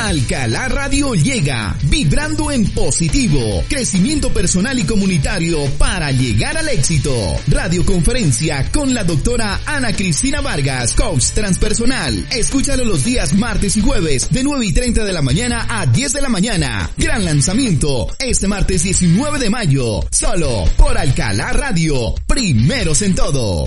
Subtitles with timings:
[0.00, 7.12] Alcalá Radio llega, vibrando en positivo, crecimiento personal y comunitario para llegar al éxito.
[7.48, 12.26] Radioconferencia con la doctora Ana Cristina Vargas, coach transpersonal.
[12.30, 16.12] Escúchalo los días martes y jueves de 9 y 30 de la mañana a 10
[16.12, 16.90] de la mañana.
[16.96, 23.64] Gran lanzamiento este martes 19 de mayo, solo por Alcalá Radio, primeros en todo.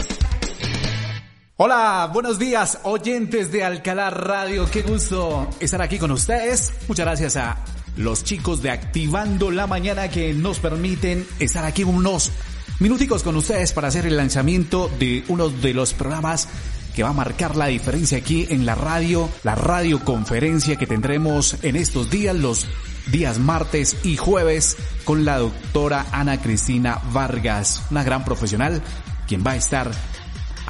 [1.64, 4.68] Hola, buenos días, oyentes de Alcalá Radio.
[4.72, 6.74] Qué gusto estar aquí con ustedes.
[6.88, 7.56] Muchas gracias a
[7.98, 12.32] los chicos de Activando la Mañana que nos permiten estar aquí unos
[12.80, 16.48] minuticos con ustedes para hacer el lanzamiento de uno de los programas
[16.96, 21.76] que va a marcar la diferencia aquí en la radio, la radioconferencia que tendremos en
[21.76, 22.66] estos días, los
[23.12, 28.82] días martes y jueves, con la doctora Ana Cristina Vargas, una gran profesional,
[29.28, 29.91] quien va a estar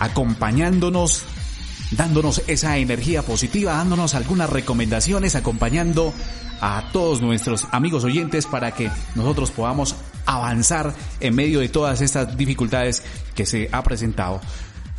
[0.02, 1.24] acompañándonos,
[1.92, 6.12] dándonos esa energía positiva, dándonos algunas recomendaciones, acompañando
[6.60, 12.36] a todos nuestros amigos oyentes para que nosotros podamos avanzar en medio de todas estas
[12.36, 13.04] dificultades
[13.36, 14.42] que se ha presentado.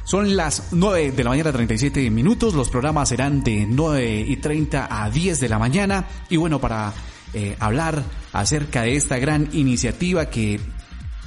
[0.04, 4.86] Son las 9 de la mañana 37 minutos, los programas serán de 9 y 30
[4.88, 6.92] a 10 de la mañana y bueno, para
[7.34, 10.60] eh, hablar acerca de esta gran iniciativa que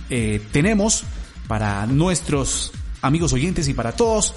[0.10, 1.04] eh, tenemos
[1.48, 2.72] para nuestros
[3.06, 4.34] amigos oyentes y para todos.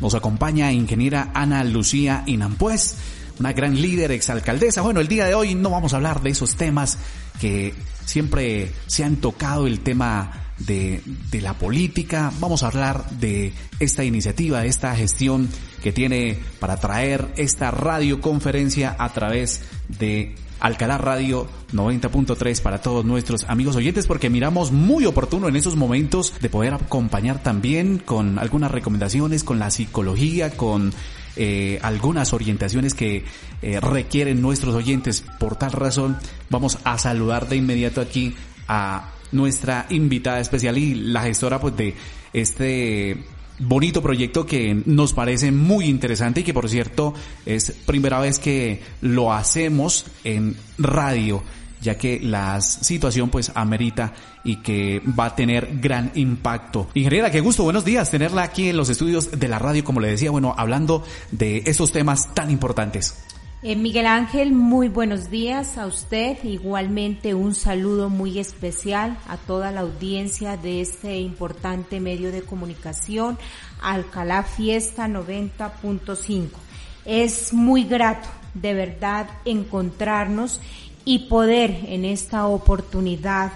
[0.00, 2.94] Nos acompaña ingeniera Ana Lucía Inampuez,
[3.38, 4.82] una gran líder exalcaldesa.
[4.82, 6.98] Bueno, el día de hoy no vamos a hablar de esos temas
[7.40, 7.74] que
[8.04, 12.32] siempre se han tocado, el tema de, de la política.
[12.40, 15.48] Vamos a hablar de esta iniciativa, de esta gestión
[15.82, 23.44] que tiene para traer esta radioconferencia a través de Alcalá Radio 90.3 para todos nuestros
[23.44, 28.70] amigos oyentes porque miramos muy oportuno en esos momentos de poder acompañar también con algunas
[28.70, 30.92] recomendaciones, con la psicología, con
[31.36, 33.24] eh, algunas orientaciones que
[33.62, 35.24] eh, requieren nuestros oyentes.
[35.38, 36.16] Por tal razón,
[36.50, 38.34] vamos a saludar de inmediato aquí
[38.66, 41.94] a nuestra invitada especial y la gestora pues de
[42.32, 43.24] este
[43.58, 47.14] bonito proyecto que nos parece muy interesante y que por cierto
[47.46, 51.42] es primera vez que lo hacemos en radio
[51.80, 54.12] ya que la situación pues amerita
[54.44, 56.88] y que va a tener gran impacto.
[56.94, 60.08] Ingeniera, qué gusto, buenos días tenerla aquí en los estudios de la radio, como le
[60.08, 63.14] decía, bueno, hablando de estos temas tan importantes.
[63.60, 66.38] Eh, Miguel Ángel, muy buenos días a usted.
[66.44, 73.36] Igualmente un saludo muy especial a toda la audiencia de este importante medio de comunicación,
[73.82, 76.50] Alcalá Fiesta 90.5.
[77.04, 80.60] Es muy grato, de verdad, encontrarnos
[81.04, 83.50] y poder en esta oportunidad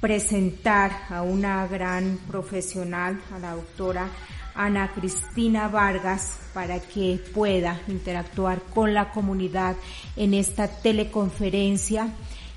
[0.00, 4.08] presentar a una gran profesional, a la doctora
[4.54, 9.76] Ana Cristina Vargas para que pueda interactuar con la comunidad
[10.16, 12.12] en esta teleconferencia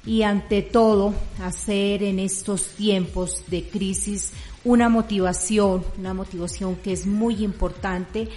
[0.05, 4.33] y ante todo hacer en estos tiempos de crisis
[4.63, 8.27] una motivación, una motivación que es muy importante,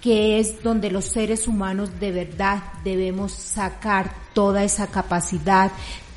[0.00, 5.72] que es donde los seres humanos de verdad debemos sacar toda esa capacidad,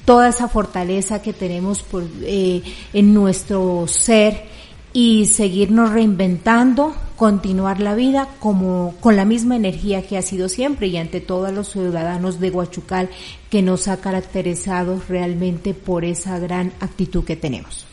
[0.05, 2.61] toda esa fortaleza que tenemos por, eh,
[2.93, 4.49] en nuestro ser
[4.93, 10.87] y seguirnos reinventando, continuar la vida como con la misma energía que ha sido siempre
[10.87, 13.09] y ante todo a los ciudadanos de Huachucal
[13.49, 17.85] que nos ha caracterizado realmente por esa gran actitud que tenemos.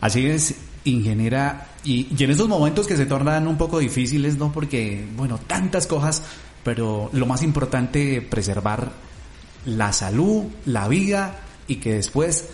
[0.00, 4.52] Así es, ingeniera, y, y en esos momentos que se tornan un poco difíciles, ¿no?
[4.52, 6.22] Porque, bueno, tantas cosas,
[6.62, 8.92] pero lo más importante, preservar
[9.64, 12.48] la salud, la vida y que después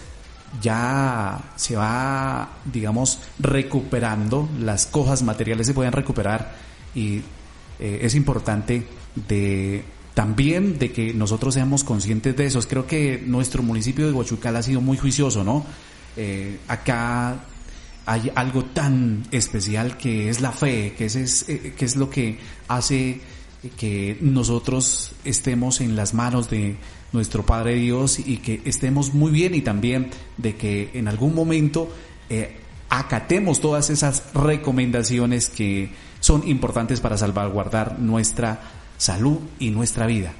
[0.60, 6.54] ya se va, digamos, recuperando, las cosas materiales se pueden recuperar
[6.94, 7.20] y
[7.78, 8.86] eh, es importante
[9.28, 9.84] de
[10.14, 12.60] también de que nosotros seamos conscientes de eso.
[12.62, 15.66] Creo que nuestro municipio de Huachucal ha sido muy juicioso, ¿no?
[16.16, 17.44] Eh, acá
[18.06, 22.38] hay algo tan especial que es la fe, que es, eh, que es lo que
[22.68, 23.20] hace
[23.76, 26.76] que nosotros estemos en las manos de,
[27.12, 31.88] nuestro Padre Dios y que estemos muy bien y también de que en algún momento
[32.28, 32.56] eh,
[32.88, 38.60] acatemos todas esas recomendaciones que son importantes para salvaguardar nuestra
[38.96, 40.32] salud y nuestra vida.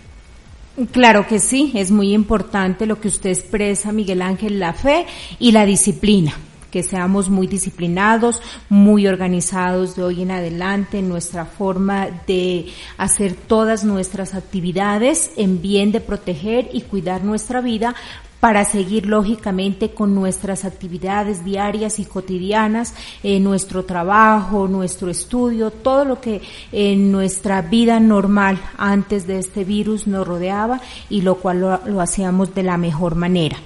[0.92, 5.06] Claro que sí, es muy importante lo que usted expresa, Miguel Ángel, la fe
[5.38, 6.34] y la disciplina
[6.70, 12.66] que seamos muy disciplinados, muy organizados de hoy en adelante en nuestra forma de
[12.98, 17.94] hacer todas nuestras actividades en bien de proteger y cuidar nuestra vida
[18.40, 26.04] para seguir lógicamente con nuestras actividades diarias y cotidianas, eh, nuestro trabajo, nuestro estudio, todo
[26.04, 31.60] lo que en nuestra vida normal antes de este virus nos rodeaba y lo cual
[31.60, 33.56] lo hacíamos de la mejor manera.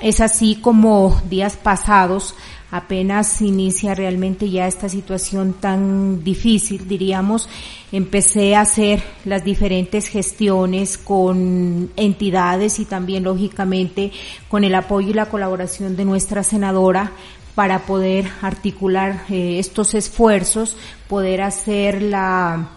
[0.00, 2.34] Es así como días pasados
[2.70, 7.48] apenas inicia realmente ya esta situación tan difícil, diríamos,
[7.90, 14.12] empecé a hacer las diferentes gestiones con entidades y también lógicamente
[14.48, 17.12] con el apoyo y la colaboración de nuestra senadora
[17.54, 20.76] para poder articular eh, estos esfuerzos,
[21.08, 22.70] poder hacer la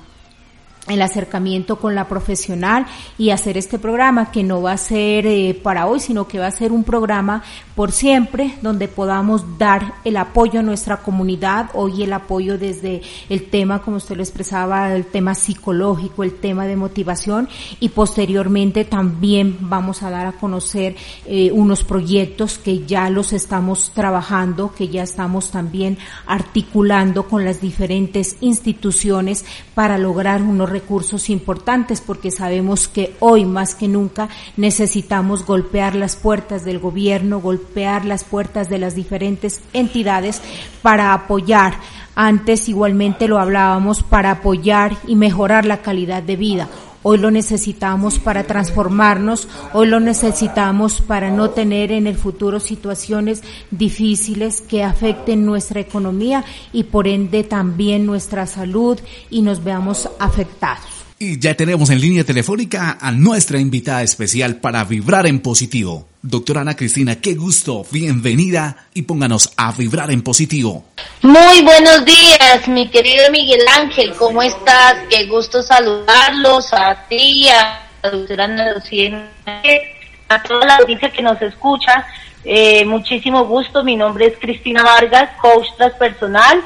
[0.87, 2.85] el acercamiento con la profesional
[3.17, 6.47] y hacer este programa que no va a ser eh, para hoy, sino que va
[6.47, 7.41] a ser un programa
[7.75, 13.49] por siempre donde podamos dar el apoyo a nuestra comunidad, hoy el apoyo desde el
[13.49, 17.47] tema, como usted lo expresaba, el tema psicológico, el tema de motivación
[17.79, 20.95] y posteriormente también vamos a dar a conocer
[21.25, 27.61] eh, unos proyectos que ya los estamos trabajando, que ya estamos también articulando con las
[27.61, 34.27] diferentes instituciones para lograr unos recursos importantes porque sabemos que hoy más que nunca
[34.57, 40.41] necesitamos golpear las puertas del gobierno, golpear las puertas de las diferentes entidades
[40.81, 41.75] para apoyar.
[42.15, 46.67] Antes igualmente lo hablábamos para apoyar y mejorar la calidad de vida
[47.03, 53.43] hoy lo necesitamos para transformarnos, hoy lo necesitamos para no tener en el futuro situaciones
[53.71, 60.92] difíciles que afecten nuestra economía y por ende también nuestra salud y nos veamos afectados.
[61.23, 66.05] Ya tenemos en línea telefónica a nuestra invitada especial para vibrar en positivo.
[66.21, 70.83] Doctora Ana Cristina, qué gusto, bienvenida y pónganos a vibrar en positivo.
[71.21, 74.95] Muy buenos días, mi querido Miguel Ángel, ¿cómo estás?
[75.09, 79.29] Qué gusto saludarlos a ti, a la doctora Ana Lucía,
[80.27, 82.05] a toda la audiencia que nos escucha.
[82.43, 86.61] Eh, muchísimo gusto, mi nombre es Cristina Vargas, coach transpersonal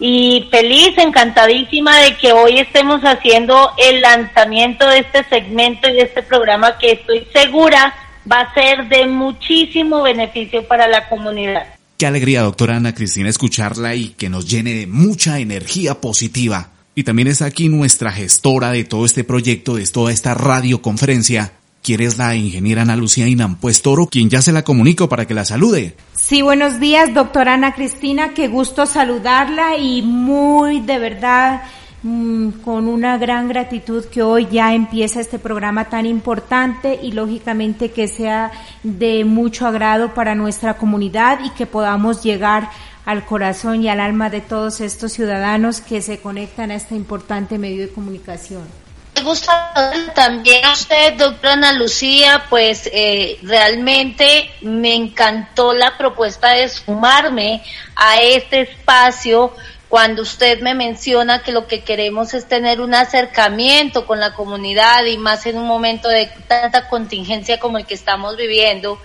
[0.00, 6.02] y feliz, encantadísima de que hoy estemos haciendo el lanzamiento de este segmento y de
[6.02, 7.94] este programa que estoy segura
[8.30, 11.66] va a ser de muchísimo beneficio para la comunidad.
[11.96, 16.70] Qué alegría, doctora Ana Cristina, escucharla y que nos llene de mucha energía positiva.
[16.94, 21.52] Y también es aquí nuestra gestora de todo este proyecto, de toda esta radioconferencia,
[21.82, 25.44] ¿Quieres la ingeniera Ana Lucía Inampues Toro, quien ya se la comunico para que la
[25.44, 25.94] salude?
[26.28, 31.62] Sí, buenos días, doctora Ana Cristina, qué gusto saludarla y muy de verdad
[32.02, 37.92] mm, con una gran gratitud que hoy ya empieza este programa tan importante y lógicamente
[37.92, 38.52] que sea
[38.82, 42.68] de mucho agrado para nuestra comunidad y que podamos llegar
[43.06, 47.56] al corazón y al alma de todos estos ciudadanos que se conectan a este importante
[47.56, 48.87] medio de comunicación.
[49.22, 56.68] Gusta también a usted, doctora Ana Lucía, pues eh, realmente me encantó la propuesta de
[56.68, 57.62] sumarme
[57.96, 59.52] a este espacio
[59.88, 65.04] cuando usted me menciona que lo que queremos es tener un acercamiento con la comunidad
[65.06, 69.00] y más en un momento de tanta contingencia como el que estamos viviendo.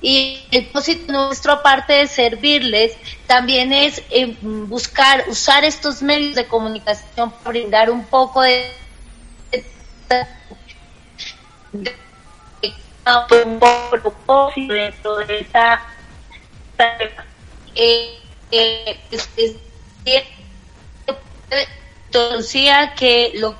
[0.00, 2.92] Y el propósito nuestro, aparte de servirles,
[3.26, 8.83] también es eh, buscar, usar estos medios de comunicación para brindar un poco de
[13.44, 15.82] un propósito dentro de esa
[17.74, 18.18] eh,
[18.50, 18.98] eh,
[22.96, 23.56] que lo que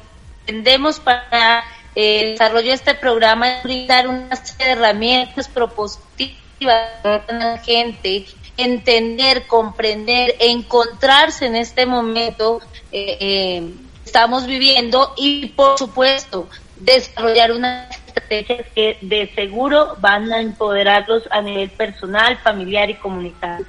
[0.46, 7.22] entendemos para el desarrollo de este programa es brindar una serie de herramientas propositivas a
[7.32, 12.60] la gente, entender, comprender, encontrarse en este momento
[12.92, 13.72] eh, eh
[14.04, 21.40] estamos viviendo y por supuesto desarrollar unas estrategias que de seguro van a empoderarlos a
[21.40, 23.66] nivel personal, familiar y comunitario.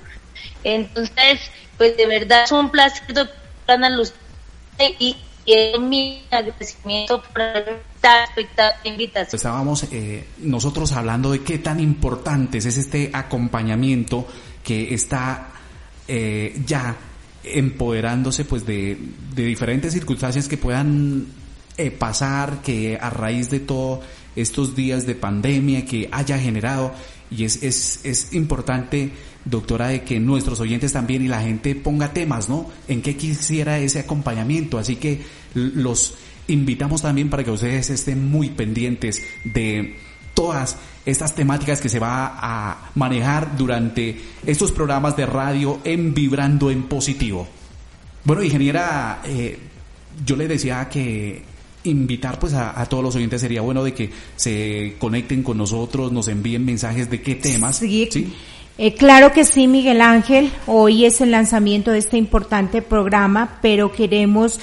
[0.64, 1.40] Entonces,
[1.78, 4.14] pues de verdad es un placer, doctora Luz,
[5.00, 5.16] y,
[5.46, 9.38] y mi agradecimiento por esta invitación.
[9.38, 14.28] Estábamos eh, nosotros hablando de qué tan importante es este acompañamiento
[14.64, 15.50] que está
[16.08, 16.96] eh, ya
[17.54, 18.98] empoderándose pues de,
[19.36, 21.28] de diferentes circunstancias que puedan
[21.78, 24.00] eh, pasar, que a raíz de todos
[24.36, 26.94] estos días de pandemia que haya generado,
[27.30, 29.12] y es, es, es importante,
[29.46, 32.70] doctora, de que nuestros oyentes también y la gente ponga temas, ¿no?
[32.88, 34.78] En qué quisiera ese acompañamiento.
[34.78, 35.22] Así que
[35.54, 36.14] los
[36.48, 39.96] invitamos también para que ustedes estén muy pendientes de
[40.34, 46.72] todas estas temáticas que se va a manejar durante estos programas de radio en Vibrando
[46.72, 47.48] en Positivo.
[48.24, 49.60] Bueno, ingeniera, eh,
[50.26, 51.44] yo le decía que
[51.84, 56.28] invitar pues a, todos los oyentes sería bueno de que se conecten con nosotros, nos
[56.28, 57.78] envíen mensajes de qué temas.
[57.78, 58.34] Sí.
[58.78, 60.52] Eh, claro que sí, Miguel Ángel.
[60.68, 64.60] Hoy es el lanzamiento de este importante programa, pero queremos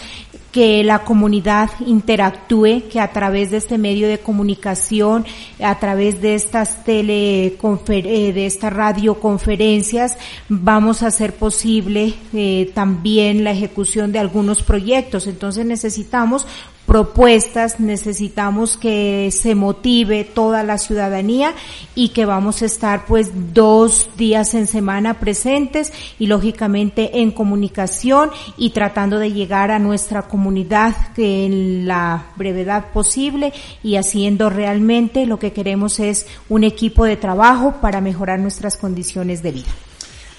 [0.53, 5.25] que la comunidad interactúe, que a través de este medio de comunicación,
[5.59, 10.19] a través de estas teleconfer eh, de estas radioconferencias,
[10.51, 15.27] vamos a hacer posible eh, también la ejecución de algunos proyectos.
[15.27, 16.47] Entonces necesitamos
[16.87, 21.55] propuestas, necesitamos que se motive toda la ciudadanía
[21.95, 28.31] y que vamos a estar pues dos días en semana presentes y lógicamente en comunicación
[28.57, 35.39] y tratando de llegar a nuestra comunidad en la brevedad posible y haciendo realmente lo
[35.39, 39.71] que queremos es un equipo de trabajo para mejorar nuestras condiciones de vida.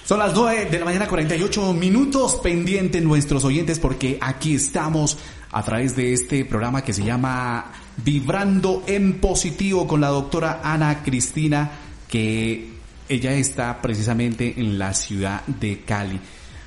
[0.04, 5.16] Son las 9 de la mañana 48 minutos pendientes nuestros oyentes porque aquí estamos
[5.54, 11.04] a través de este programa que se llama Vibrando en Positivo con la doctora Ana
[11.04, 11.70] Cristina,
[12.08, 12.70] que
[13.08, 16.18] ella está precisamente en la ciudad de Cali.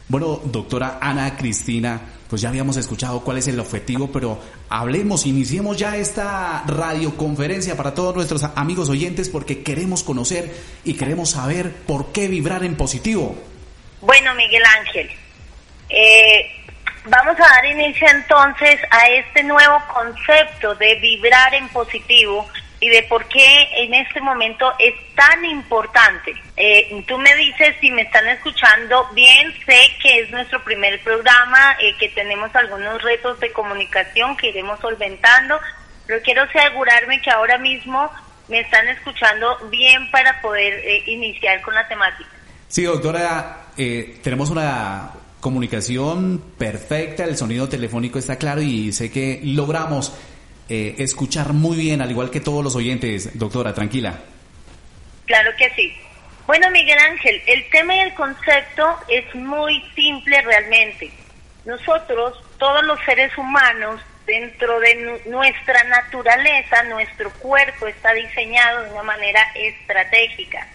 [0.07, 4.39] Bueno, doctora Ana Cristina, pues ya habíamos escuchado cuál es el objetivo, pero
[4.69, 11.31] hablemos, iniciemos ya esta radioconferencia para todos nuestros amigos oyentes porque queremos conocer y queremos
[11.31, 13.35] saber por qué vibrar en positivo.
[13.99, 15.09] Bueno, Miguel Ángel,
[15.89, 16.56] eh,
[17.09, 22.45] Vamos a dar inicio entonces a este nuevo concepto de vibrar en positivo
[22.81, 26.35] y de por qué en este momento es tan importante.
[26.57, 31.77] Eh, tú me dices si me están escuchando bien, sé que es nuestro primer programa,
[31.81, 35.57] eh, que tenemos algunos retos de comunicación que iremos solventando,
[36.05, 38.11] pero quiero asegurarme que ahora mismo
[38.49, 42.29] me están escuchando bien para poder eh, iniciar con la temática.
[42.67, 50.13] Sí, doctora, tenemos una comunicación perfecta, el sonido telefónico está claro y sé que logramos
[50.69, 53.37] eh, escuchar muy bien, al igual que todos los oyentes.
[53.37, 54.19] Doctora, tranquila.
[55.25, 55.93] Claro que sí.
[56.45, 61.11] Bueno, Miguel Ángel, el tema y el concepto es muy simple realmente.
[61.65, 69.03] Nosotros, todos los seres humanos, dentro de nuestra naturaleza, nuestro cuerpo está diseñado de una
[69.03, 70.67] manera estratégica.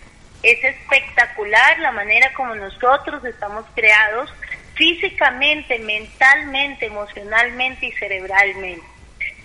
[0.42, 4.30] Es espectacular la manera como nosotros estamos creados
[4.82, 8.84] físicamente, mentalmente, emocionalmente y cerebralmente.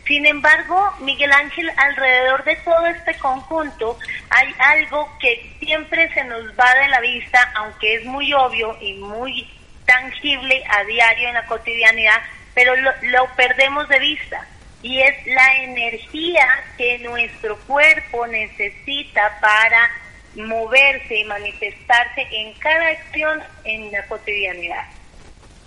[0.08, 4.00] Sin embargo, Miguel Ángel, alrededor de todo este conjunto
[4.32, 8.94] hay algo que siempre se nos va de la vista, aunque es muy obvio y
[8.94, 9.48] muy
[9.86, 12.20] tangible a diario en la cotidianidad,
[12.56, 14.44] pero lo, perdemos de vista
[14.82, 16.48] y es la energía
[16.80, 19.92] que nuestro cuerpo necesita para
[20.34, 24.97] moverse y manifestarse en cada acción en la cotidianidad.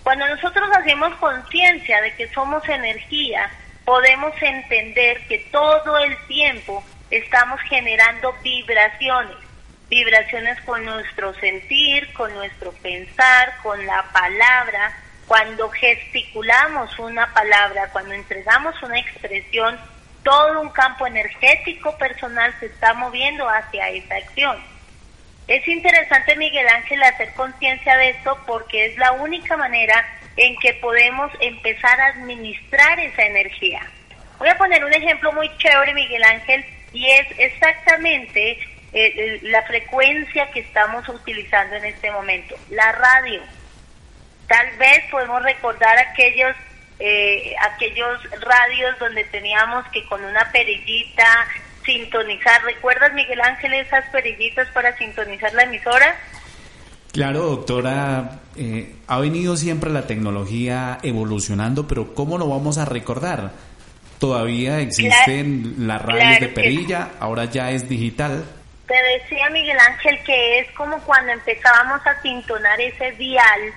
[0.03, 3.49] Cuando nosotros hacemos conciencia de que somos energía,
[3.85, 9.37] podemos entender que todo el tiempo estamos generando vibraciones,
[9.89, 14.97] vibraciones con nuestro sentir, con nuestro pensar, con la palabra.
[15.27, 19.77] Cuando gesticulamos una palabra, cuando entregamos una expresión,
[20.23, 24.70] todo un campo energético personal se está moviendo hacia esa acción.
[25.51, 30.01] Es interesante, Miguel Ángel, hacer conciencia de esto porque es la única manera
[30.37, 33.81] en que podemos empezar a administrar esa energía.
[34.39, 38.59] Voy a poner un ejemplo muy chévere, Miguel Ángel, y es exactamente
[38.93, 43.41] eh, la frecuencia que estamos utilizando en este momento, la radio.
[44.47, 46.55] Tal vez podemos recordar aquellos
[46.97, 51.25] eh, aquellos radios donde teníamos que con una perillita
[51.83, 52.63] sintonizar.
[52.63, 56.15] ¿Recuerdas, Miguel Ángel, esas perillitas para sintonizar la emisora?
[57.11, 63.51] Claro, doctora, eh, ha venido siempre la tecnología evolucionando, pero ¿cómo lo vamos a recordar?
[64.17, 68.45] Todavía existen las radios de perilla, ahora ya es digital.
[68.87, 73.73] Te decía Miguel Ángel que es como cuando empezábamos a sintonar ese dial,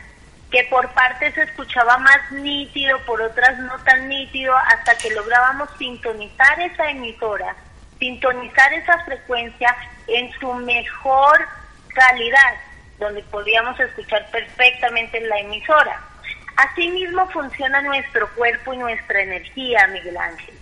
[0.51, 5.69] que por partes se escuchaba más nítido, por otras no tan nítido, hasta que lográbamos
[5.79, 7.57] sintonizar esa emisora
[8.05, 9.75] sintonizar esa frecuencia
[10.09, 11.41] en su mejor
[11.89, 12.55] calidad,
[12.99, 16.03] donde podíamos escuchar perfectamente la emisora.
[16.57, 20.55] Asimismo funciona nuestro cuerpo y nuestra energía, Miguel Ángel.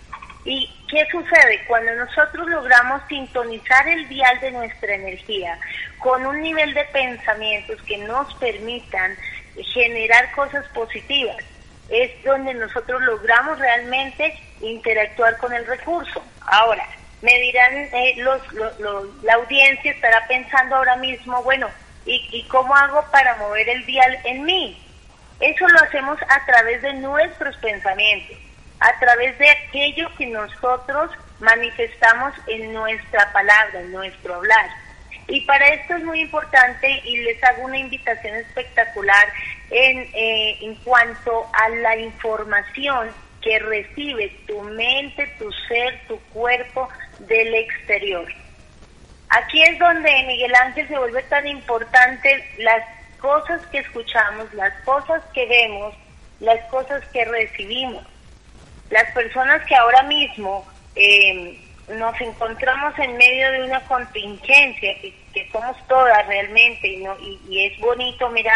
[0.45, 1.65] ¿Y qué sucede?
[1.67, 5.59] Cuando nosotros logramos sintonizar el dial de nuestra energía
[5.99, 9.17] con un nivel de pensamientos que nos permitan
[9.73, 11.43] generar cosas positivas,
[11.89, 16.23] es donde nosotros logramos realmente interactuar con el recurso.
[16.41, 16.85] Ahora,
[17.23, 18.41] me dirán, eh, los,
[19.23, 21.69] la audiencia estará pensando ahora mismo, bueno,
[22.05, 24.77] ¿y, ¿y cómo hago para mover el dial en mí?
[25.39, 28.37] Eso lo hacemos a través de nuestros pensamientos,
[28.81, 34.69] a través de aquello que nosotros manifestamos en nuestra palabra, en nuestro hablar.
[35.27, 39.29] Y para esto es muy importante y les hago una invitación espectacular
[39.69, 43.09] en, eh, en cuanto a la información
[43.41, 46.89] que recibe tu mente, tu ser, tu cuerpo
[47.27, 48.27] del exterior.
[49.29, 52.83] Aquí es donde Miguel Ángel se vuelve tan importante las
[53.19, 55.95] cosas que escuchamos, las cosas que vemos,
[56.39, 58.05] las cosas que recibimos.
[58.89, 65.75] Las personas que ahora mismo eh, nos encontramos en medio de una contingencia, que, somos
[65.87, 68.53] todas realmente, y, no, y, es bonito, mira,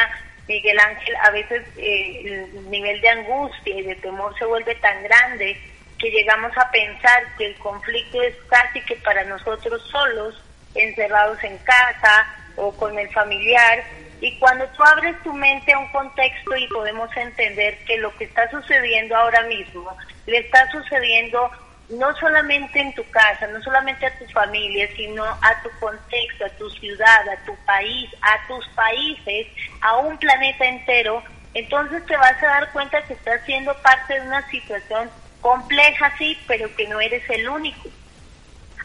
[0.47, 2.21] Miguel Ángel, a veces eh,
[2.53, 5.57] el nivel de angustia y de temor se vuelve tan grande
[5.97, 10.41] que llegamos a pensar que el conflicto es casi que para nosotros solos,
[10.75, 13.83] encerrados en casa o con el familiar.
[14.21, 18.25] Y cuando tú abres tu mente a un contexto y podemos entender que lo que
[18.25, 21.49] está sucediendo ahora mismo le está sucediendo
[21.89, 26.49] no solamente en tu casa, no solamente a tu familia, sino a tu contexto, a
[26.49, 29.47] tu ciudad, a tu país, a tus países,
[29.81, 31.23] a un planeta entero,
[31.53, 35.09] entonces te vas a dar cuenta que estás siendo parte de una situación
[35.47, 37.87] compleja, sí, pero que no eres el único.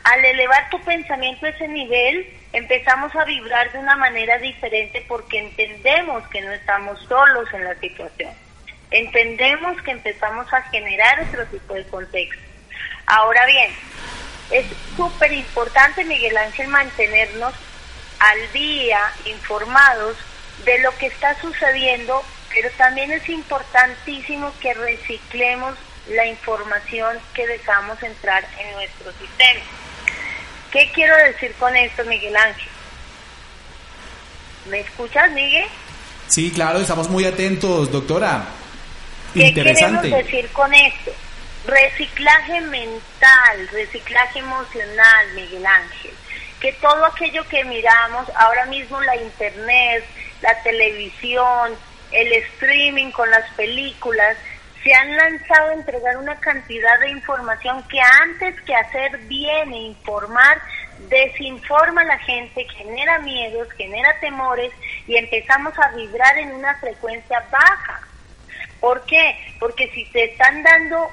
[0.04, 5.40] Al elevar tu pensamiento a ese nivel, empezamos a vibrar de una manera diferente porque
[5.40, 8.32] entendemos que no estamos solos en la situación.
[8.92, 12.40] Entendemos que empezamos a generar otro tipo de contexto.
[13.06, 13.72] Ahora bien,
[14.52, 14.66] es
[14.96, 17.54] súper importante, Miguel Ángel, mantenernos
[18.20, 20.16] al día, informados
[20.64, 22.22] de lo que está sucediendo,
[22.54, 25.76] pero también es importantísimo que reciclemos
[26.08, 29.60] la información que dejamos entrar en nuestro sistema.
[30.70, 32.68] ¿Qué quiero decir con esto, Miguel Ángel?
[34.66, 35.66] ¿Me escuchas, Miguel?
[36.28, 38.44] Sí, claro, estamos muy atentos, doctora.
[39.34, 40.02] ¿Qué Interesante.
[40.08, 41.12] queremos decir con esto?
[41.66, 46.12] Reciclaje mental, reciclaje emocional, Miguel Ángel.
[46.60, 50.04] Que todo aquello que miramos, ahora mismo la internet,
[50.40, 51.72] la televisión,
[52.12, 54.36] el streaming con las películas,
[54.82, 59.78] se han lanzado a entregar una cantidad de información que antes que hacer bien e
[59.78, 60.60] informar,
[61.08, 64.72] desinforma a la gente, genera miedos, genera temores
[65.06, 68.00] y empezamos a vibrar en una frecuencia baja.
[68.80, 69.36] ¿Por qué?
[69.60, 71.08] Porque si te están dando,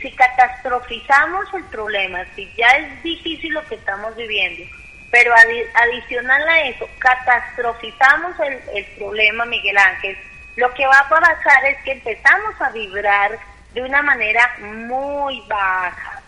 [0.00, 4.62] si catastrofizamos el problema, si ya es difícil lo que estamos viviendo,
[5.10, 10.16] pero adicional a eso, catastrofizamos el, el problema, Miguel Ángel,
[10.60, 13.38] lo que va a pasar es que empezamos a vibrar
[13.72, 16.20] de una manera muy baja.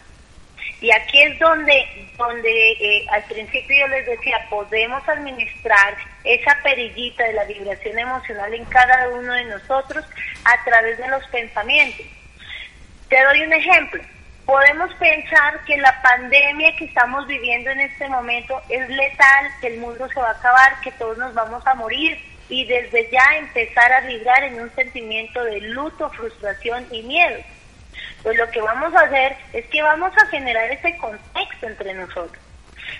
[0.80, 7.24] Y aquí es donde, donde eh, al principio yo les decía, podemos administrar esa perillita
[7.24, 10.04] de la vibración emocional en cada uno de nosotros
[10.44, 12.06] a través de los pensamientos.
[13.10, 14.02] Te doy un ejemplo.
[14.46, 19.78] Podemos pensar que la pandemia que estamos viviendo en este momento es letal, que el
[19.78, 23.92] mundo se va a acabar, que todos nos vamos a morir y desde ya empezar
[23.92, 27.38] a vibrar en un sentimiento de luto, frustración y miedo
[28.22, 32.42] pues lo que vamos a hacer es que vamos a generar ese contexto entre nosotros.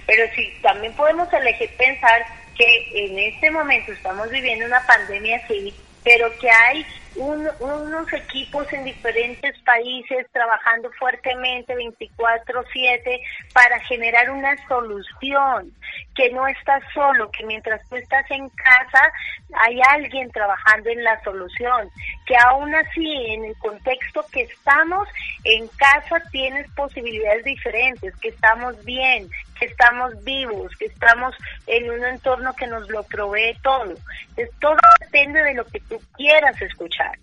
[0.07, 2.24] Pero si también podemos elegir pensar
[2.57, 8.84] que en este momento estamos viviendo una pandemia así, pero que hay unos equipos en
[8.84, 13.20] diferentes países trabajando fuertemente 24/7
[13.52, 15.70] para generar una solución,
[16.14, 19.12] que no estás solo, que mientras tú estás en casa
[19.54, 21.90] hay alguien trabajando en la solución,
[22.26, 25.06] que aún así en el contexto que estamos
[25.44, 31.34] en casa tienes posibilidades diferentes, que estamos bien, que estamos vivos, que estamos
[31.66, 33.94] en un entorno que nos lo provee todo.
[34.36, 34.76] Entonces, todo
[35.12, 37.18] depende de lo que tú quieras escuchar.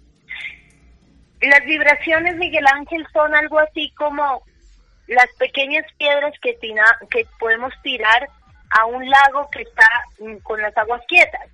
[1.42, 4.44] Las vibraciones, Miguel Ángel, son algo así como
[5.08, 6.58] las pequeñas piedras que,
[7.10, 8.30] que podemos tirar
[8.70, 9.88] a un lago que está
[10.44, 11.50] con las aguas quietas.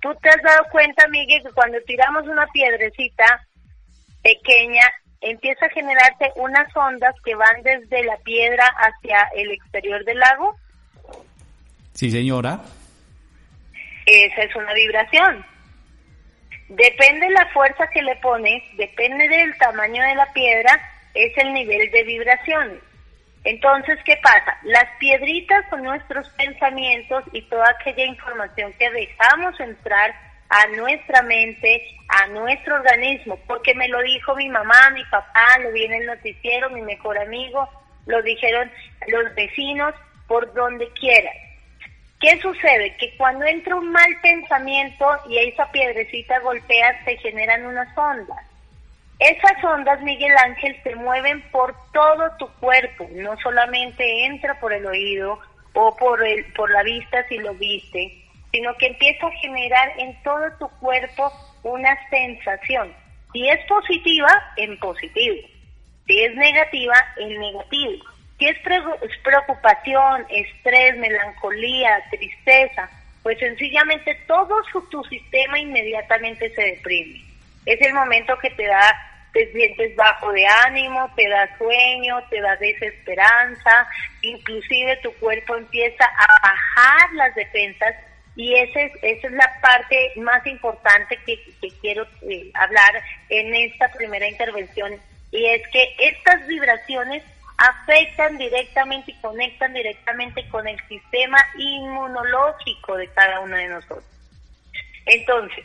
[0.00, 3.44] Tú te has dado cuenta, Miguel, que cuando tiramos una piedrecita
[4.22, 4.82] pequeña,
[5.20, 10.56] empieza a generarse unas ondas que van desde la piedra hacia el exterior del lago.
[11.94, 12.60] Sí, señora.
[14.08, 15.44] Esa es una vibración.
[16.70, 20.80] Depende de la fuerza que le pones, depende del tamaño de la piedra,
[21.12, 22.80] es el nivel de vibración.
[23.44, 24.58] Entonces, ¿qué pasa?
[24.62, 30.14] Las piedritas son nuestros pensamientos y toda aquella información que dejamos entrar
[30.48, 35.70] a nuestra mente, a nuestro organismo, porque me lo dijo mi mamá, mi papá, lo
[35.72, 37.68] vi en el noticiero, mi mejor amigo,
[38.06, 38.72] lo dijeron
[39.08, 39.94] los vecinos,
[40.26, 41.30] por donde quiera.
[42.20, 42.96] ¿Qué sucede?
[42.96, 48.44] Que cuando entra un mal pensamiento y esa piedrecita golpea, se generan unas ondas.
[49.20, 54.86] Esas ondas, Miguel Ángel, se mueven por todo tu cuerpo, no solamente entra por el
[54.86, 55.40] oído
[55.74, 60.20] o por, el, por la vista si lo viste, sino que empieza a generar en
[60.22, 62.92] todo tu cuerpo una sensación.
[63.32, 65.36] Si es positiva, en positivo.
[66.06, 68.04] Si es negativa, en negativo.
[68.38, 72.88] Si es preocupación, estrés, melancolía, tristeza,
[73.22, 77.22] pues sencillamente todo tu sistema inmediatamente se deprime.
[77.66, 78.94] Es el momento que te da,
[79.32, 83.88] te sientes bajo de ánimo, te da sueño, te da desesperanza,
[84.22, 87.94] inclusive tu cuerpo empieza a bajar las defensas
[88.36, 91.38] y esa es, esa es la parte más importante que,
[91.80, 94.94] quiero eh, hablar en esta primera intervención
[95.32, 97.22] y es que estas vibraciones
[97.58, 104.04] afectan directamente y conectan directamente con el sistema inmunológico de cada uno de nosotros.
[105.06, 105.64] Entonces,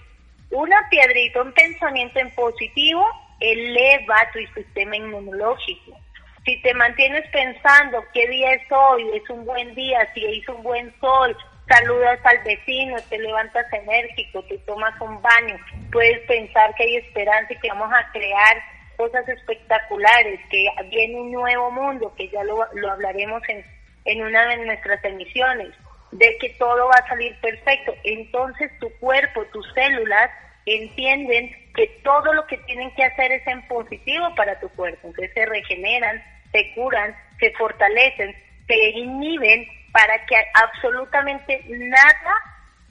[0.49, 3.06] una piedrita, un pensamiento en positivo,
[3.39, 5.99] eleva tu sistema inmunológico.
[6.45, 10.63] Si te mantienes pensando qué día es hoy, es un buen día, si hizo un
[10.63, 15.58] buen sol, saludas al vecino, te levantas enérgico, te tomas un baño,
[15.91, 21.32] puedes pensar que hay esperanza y que vamos a crear cosas espectaculares, que viene un
[21.32, 23.65] nuevo mundo, que ya lo, lo hablaremos en,
[24.06, 25.69] en una de nuestras emisiones,
[26.12, 27.93] de que todo va a salir perfecto.
[28.03, 30.29] Entonces tu cuerpo, tus células
[30.65, 35.08] entienden que todo lo que tienen que hacer es en positivo para tu cuerpo.
[35.08, 38.36] Entonces se regeneran, se curan, se fortalecen,
[38.67, 42.34] se inhiben para que absolutamente nada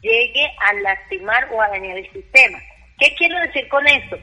[0.01, 2.59] llegue a lastimar o a dañar el sistema.
[2.99, 4.19] ¿Qué quiero decir con esto?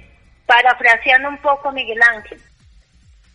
[0.49, 2.41] Parafraseando un poco Miguel Ángel,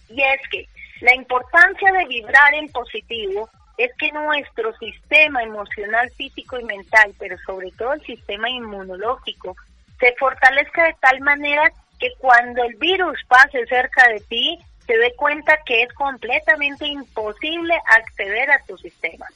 [0.09, 0.67] y es que
[1.01, 3.49] la importancia de vibrar en positivo
[3.79, 9.55] es que nuestro sistema emocional, físico y mental, pero sobre todo el sistema inmunológico,
[10.01, 15.15] se fortalezca de tal manera que cuando el virus pase cerca de ti, se dé
[15.15, 19.27] cuenta que es completamente imposible acceder a tu sistema.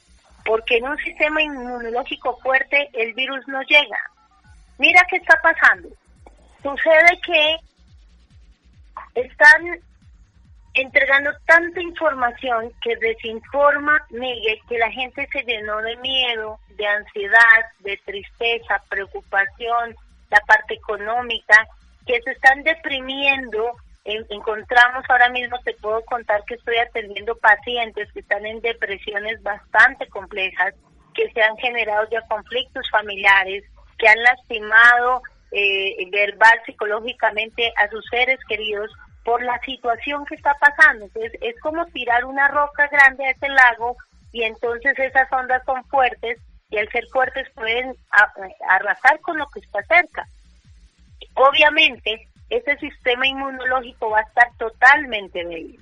[0.43, 3.99] Porque en un sistema inmunológico fuerte el virus no llega.
[4.77, 5.87] Mira qué está pasando.
[6.61, 7.55] Sucede que
[9.21, 9.79] están
[10.73, 17.65] entregando tanta información que desinforma, Miguel, que la gente se llenó de miedo, de ansiedad,
[17.79, 19.95] de tristeza, preocupación,
[20.29, 21.67] la parte económica,
[22.05, 23.71] que se están deprimiendo.
[24.05, 30.07] encontramos ahora mismo, te puedo contar que estoy atendiendo pacientes que están en depresiones bastante
[30.07, 30.73] complejas,
[31.13, 33.63] que se han generado ya conflictos familiares,
[33.97, 38.91] que han lastimado eh, verbal, psicológicamente a sus seres queridos
[39.23, 41.05] por la situación que está pasando.
[41.05, 43.97] Entonces es como tirar una roca grande a ese lago
[44.31, 47.95] y entonces esas ondas son fuertes y al ser fuertes pueden
[48.67, 50.27] arrasar con lo que está cerca.
[51.33, 55.79] Obviamente ese sistema inmunológico va a estar totalmente débil.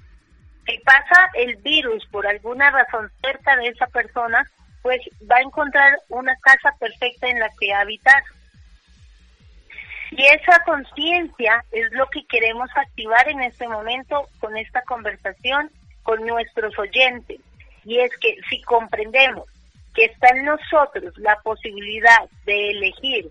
[0.65, 4.45] Si pasa el virus por alguna razón cerca de esa persona,
[4.81, 4.99] pues
[5.29, 8.21] va a encontrar una casa perfecta en la que habitar.
[10.11, 15.69] Y esa conciencia es lo que queremos activar en este momento con esta conversación
[16.03, 17.39] con nuestros oyentes.
[17.83, 19.45] Y es que si comprendemos
[19.93, 23.29] que está en nosotros la posibilidad de elegir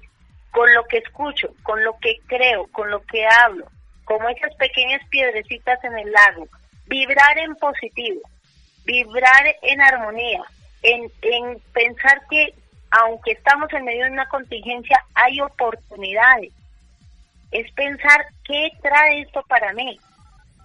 [0.51, 3.67] con lo que escucho, con lo que creo, con lo que hablo,
[4.05, 6.49] como esas pequeñas piedrecitas en el lago,
[6.87, 8.21] vibrar en positivo,
[8.85, 10.43] vibrar en armonía,
[10.83, 12.55] en, en pensar que
[12.91, 16.53] aunque estamos en medio de una contingencia, hay oportunidades
[17.57, 19.99] es pensar qué trae esto para mí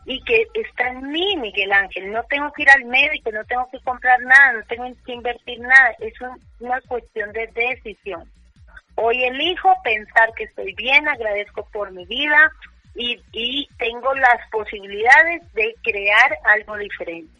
[0.05, 2.11] y que está en mí, Miguel Ángel.
[2.11, 5.59] No tengo que ir al médico, no tengo que comprar nada, no tengo que invertir
[5.61, 5.95] nada.
[5.99, 6.13] Es
[6.59, 8.29] una cuestión de decisión.
[8.95, 12.51] Hoy elijo pensar que estoy bien, agradezco por mi vida
[12.95, 17.31] y, y tengo las posibilidades de crear algo diferente.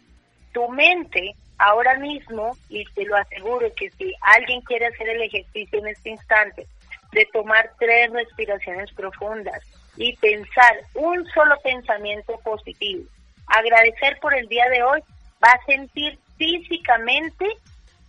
[0.54, 5.78] Tu mente ahora mismo, y te lo aseguro que si alguien quiere hacer el ejercicio
[5.78, 6.66] en este instante,
[7.12, 9.62] de tomar tres respiraciones profundas
[9.96, 13.04] y pensar un solo pensamiento positivo.
[13.46, 15.00] Agradecer por el día de hoy,
[15.44, 17.46] va a sentir físicamente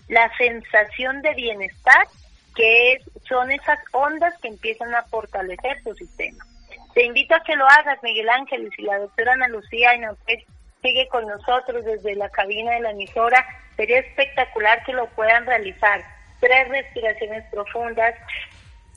[0.07, 2.07] la sensación de bienestar
[2.55, 6.45] que son esas ondas que empiezan a fortalecer tu sistema.
[6.93, 10.45] Te invito a que lo hagas, Miguel Ángel, y si la doctora Ana Lucía Inopez
[10.81, 13.43] sigue con nosotros desde la cabina de la emisora,
[13.75, 16.03] sería espectacular que lo puedan realizar.
[16.39, 18.13] Tres respiraciones profundas,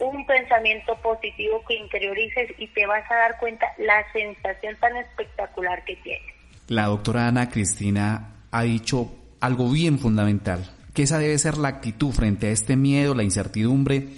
[0.00, 5.84] un pensamiento positivo que interiorices y te vas a dar cuenta la sensación tan espectacular
[5.84, 6.34] que tienes.
[6.68, 12.12] La doctora Ana Cristina ha dicho algo bien fundamental, que esa debe ser la actitud
[12.12, 14.08] frente a este miedo, la incertidumbre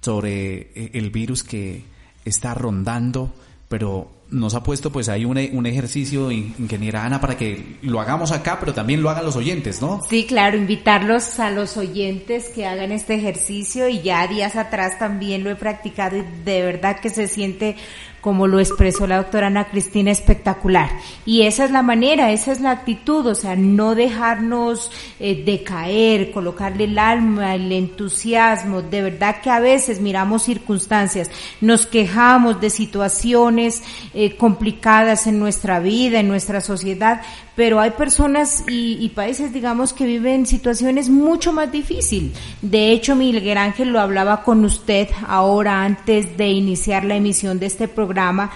[0.00, 1.84] sobre eh, el virus que
[2.24, 3.32] está rondando,
[3.68, 8.30] pero nos ha puesto pues ahí un, un, ejercicio, ingeniera Ana, para que lo hagamos
[8.30, 10.00] acá, pero también lo hagan los oyentes, ¿no?
[10.08, 15.44] Sí, claro, invitarlos a los oyentes que hagan este ejercicio y ya días atrás también
[15.44, 17.76] lo he practicado y de verdad que se siente
[18.20, 20.90] como lo expresó la doctora Ana Cristina, espectacular.
[21.24, 26.30] Y esa es la manera, esa es la actitud, o sea, no dejarnos eh, decaer,
[26.30, 28.82] colocarle el alma, el entusiasmo.
[28.82, 33.82] De verdad que a veces miramos circunstancias, nos quejamos de situaciones
[34.20, 37.22] eh, complicadas en nuestra vida, en nuestra sociedad,
[37.54, 42.32] pero hay personas y, países, digamos, que viven situaciones mucho más difíciles.
[42.60, 47.66] De hecho, Miguel Ángel lo hablaba con usted ahora antes de iniciar la emisión de
[47.66, 48.50] este programa,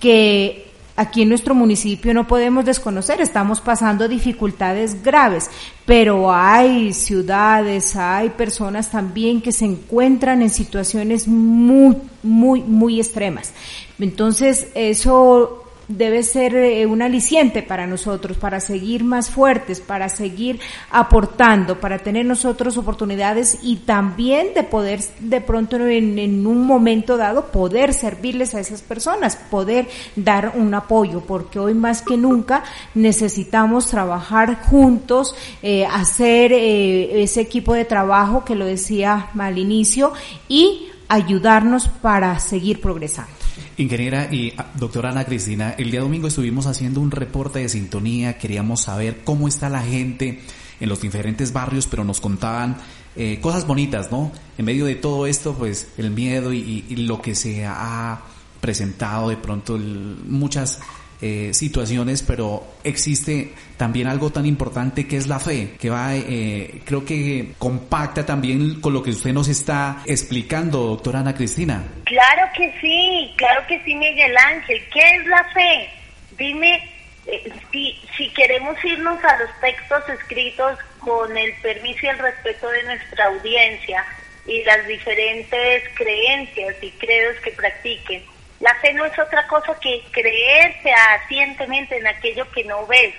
[0.00, 0.65] que
[0.96, 5.50] aquí en nuestro municipio no podemos desconocer, estamos pasando dificultades graves,
[5.84, 13.52] pero hay ciudades, hay personas también que se encuentran en situaciones muy, muy, muy extremas.
[13.98, 20.58] Entonces, eso debe ser eh, un aliciente para nosotros, para seguir más fuertes, para seguir
[20.90, 27.46] aportando, para tener nosotros oportunidades y también de poder de pronto en, un momento dado
[27.46, 33.86] poder servirles a esas personas, poder dar un apoyo, porque hoy más que nunca necesitamos
[33.86, 40.12] trabajar juntos, eh, hacer eh, ese equipo de trabajo que lo decía al inicio
[40.48, 43.45] y ayudarnos para seguir progresando.
[43.76, 48.38] Ingeniera y ah, doctora Ana Cristina, el día domingo estuvimos haciendo un reporte de sintonía,
[48.38, 50.40] queríamos saber cómo está la gente
[50.80, 52.76] en los diferentes barrios, pero nos contaban
[53.16, 54.30] eh, cosas bonitas, ¿no?
[54.58, 58.20] En medio de todo esto, pues el miedo y, lo que se ha
[58.60, 60.80] presentado de pronto, muchas
[61.20, 66.82] eh, situaciones, pero existe también algo tan importante que es la fe, que va, eh,
[66.84, 71.82] creo que compacta también con lo que usted nos está explicando, doctora Ana Cristina.
[72.04, 74.82] Claro que sí, claro que sí, Miguel Ángel.
[74.92, 75.90] ¿Qué es la fe?
[76.36, 76.82] Dime
[77.26, 82.68] eh, si, si queremos irnos a los textos escritos con el permiso y el respeto
[82.68, 84.04] de nuestra audiencia
[84.46, 88.22] y las diferentes creencias y credos que practiquen
[88.60, 93.14] la fe no es otra cosa que creer fehacientemente en aquello que no ves,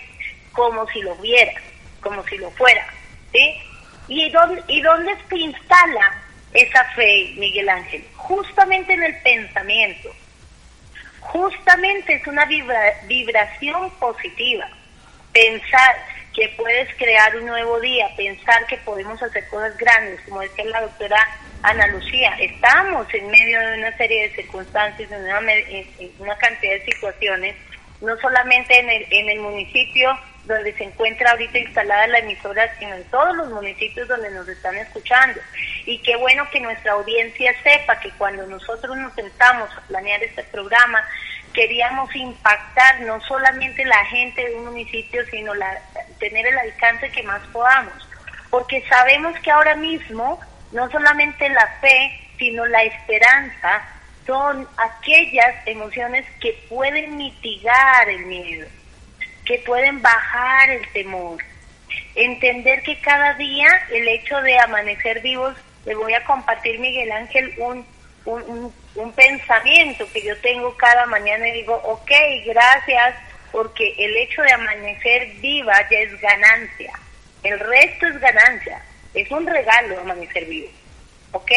[0.52, 1.62] como si lo vieras,
[2.02, 2.86] como si lo fuera.
[3.32, 3.56] ¿sí?
[4.08, 6.22] ¿Y dónde, ¿Y dónde se instala
[6.54, 8.04] esa fe, Miguel Ángel?
[8.16, 10.10] Justamente en el pensamiento.
[11.20, 14.68] Justamente es una vibración positiva.
[15.34, 15.96] Pensar
[16.38, 20.82] que puedes crear un nuevo día, pensar que podemos hacer cosas grandes, como decía la
[20.82, 21.18] doctora
[21.64, 25.40] Ana Lucía, estamos en medio de una serie de circunstancias, en una,
[26.20, 27.56] una cantidad de situaciones,
[28.02, 32.94] no solamente en el, en el municipio donde se encuentra ahorita instalada la emisora, sino
[32.94, 35.42] en todos los municipios donde nos están escuchando.
[35.88, 40.44] Y qué bueno que nuestra audiencia sepa que cuando nosotros nos sentamos a planear este
[40.44, 41.04] programa,
[41.58, 45.82] queríamos impactar no solamente la gente de un municipio, sino la,
[46.20, 48.08] tener el alcance que más podamos.
[48.52, 50.40] Porque sabemos que ahora mismo
[50.72, 53.84] no solamente la fe, sino la esperanza,
[54.28, 58.68] son aquellas emociones que pueden mitigar el miedo,
[59.44, 61.42] que pueden bajar el temor.
[62.14, 67.56] Entender que cada día el hecho de amanecer vivos, le voy a compartir Miguel Ángel
[67.58, 67.84] un,
[68.26, 68.74] un, un
[69.14, 72.12] pensamiento que yo tengo cada mañana y digo, ok,
[72.46, 73.16] gracias,
[73.52, 76.94] porque el hecho de amanecer viva ya es ganancia,
[77.44, 78.82] el resto es ganancia
[79.14, 80.70] es un regalo amanecer vivo.
[81.32, 81.52] ¿Ok?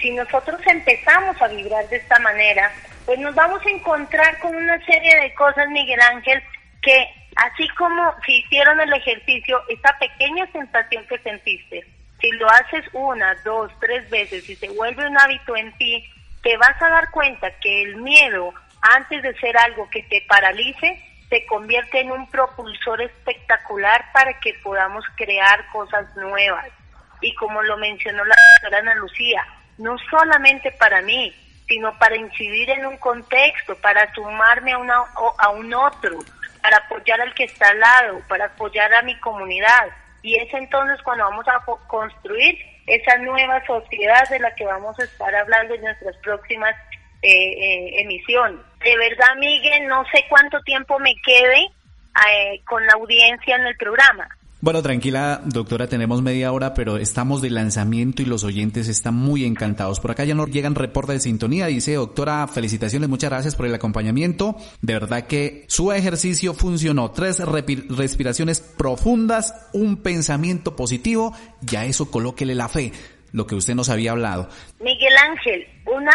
[0.00, 2.72] Si nosotros empezamos a vibrar de esta manera,
[3.06, 6.42] pues nos vamos a encontrar con una serie de cosas, Miguel Ángel,
[6.82, 7.06] que
[7.36, 11.84] así como si hicieron el ejercicio, esa pequeña sensación que sentiste,
[12.20, 16.04] si lo haces una, dos, tres veces y se vuelve un hábito en ti,
[16.42, 21.02] te vas a dar cuenta que el miedo, antes de ser algo que te paralice,
[21.28, 26.66] se convierte en un propulsor espectacular para que podamos crear cosas nuevas
[27.20, 29.46] y como lo mencionó la doctora Ana Lucía,
[29.78, 31.34] no solamente para mí,
[31.68, 34.96] sino para incidir en un contexto, para sumarme a, una,
[35.38, 36.18] a un otro,
[36.62, 39.88] para apoyar al que está al lado, para apoyar a mi comunidad.
[40.22, 42.58] Y es entonces cuando vamos a construir
[42.90, 46.74] esa nueva sociedad de la que vamos a estar hablando en nuestras próximas
[47.22, 48.60] eh, eh, emisiones.
[48.84, 51.68] De verdad, Miguel, no sé cuánto tiempo me quede
[52.28, 54.28] eh, con la audiencia en el programa.
[54.62, 59.46] Bueno, tranquila, doctora, tenemos media hora, pero estamos de lanzamiento y los oyentes están muy
[59.46, 60.00] encantados.
[60.00, 61.64] Por acá ya nos llegan reportes de sintonía.
[61.64, 64.56] Dice, doctora, felicitaciones, muchas gracias por el acompañamiento.
[64.82, 67.10] De verdad que su ejercicio funcionó.
[67.10, 72.92] Tres respiraciones profundas, un pensamiento positivo, ya eso colóquele la fe
[73.32, 74.48] lo que usted nos había hablado.
[74.80, 76.12] Miguel Ángel, una,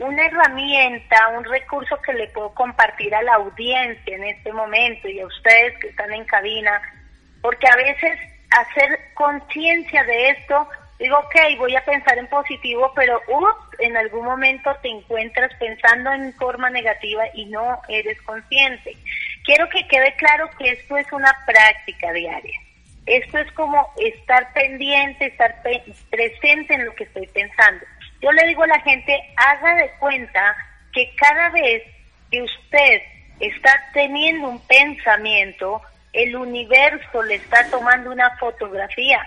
[0.00, 5.20] una herramienta, un recurso que le puedo compartir a la audiencia en este momento y
[5.20, 6.82] a ustedes que están en cabina,
[7.44, 8.18] porque a veces
[8.58, 10.66] hacer conciencia de esto,
[10.98, 13.20] digo, ok, voy a pensar en positivo, pero
[13.80, 18.96] en algún momento te encuentras pensando en forma negativa y no eres consciente.
[19.44, 22.58] Quiero que quede claro que esto es una práctica diaria.
[23.04, 25.62] Esto es como estar pendiente, estar
[26.08, 27.84] presente en lo que estoy pensando.
[28.22, 30.56] Yo le digo a la gente, haga de cuenta
[30.94, 31.82] que cada vez
[32.30, 33.02] que usted
[33.38, 35.82] está teniendo un pensamiento,
[36.14, 39.20] el universo le está tomando una fotografía.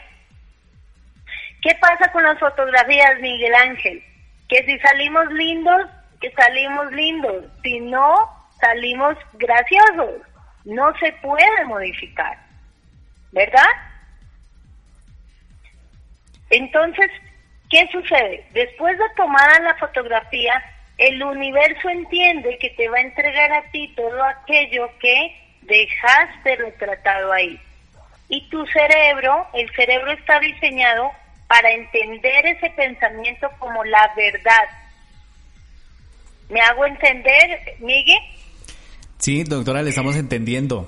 [1.61, 4.03] ¿Qué pasa con las fotografías, Miguel Ángel?
[4.49, 5.87] Que si salimos lindos,
[6.21, 7.45] que salimos lindos.
[7.63, 8.15] Si no,
[8.59, 10.21] salimos graciosos.
[10.65, 12.47] No se puede modificar.
[13.31, 13.69] ¿verdad?
[16.49, 17.11] Entonces,
[17.69, 18.47] ¿qué sucede?
[18.53, 20.63] Después de tomada la fotografía,
[20.97, 27.31] el universo entiende que te va a entregar a ti todo aquello que dejaste retratado
[27.31, 27.59] ahí.
[28.29, 31.11] Y tu cerebro, el cerebro está diseñado
[31.47, 34.67] para entender ese pensamiento como la verdad.
[36.49, 38.19] ¿Me hago entender, Miguel?
[39.17, 40.87] Sí, doctora, le estamos entendiendo.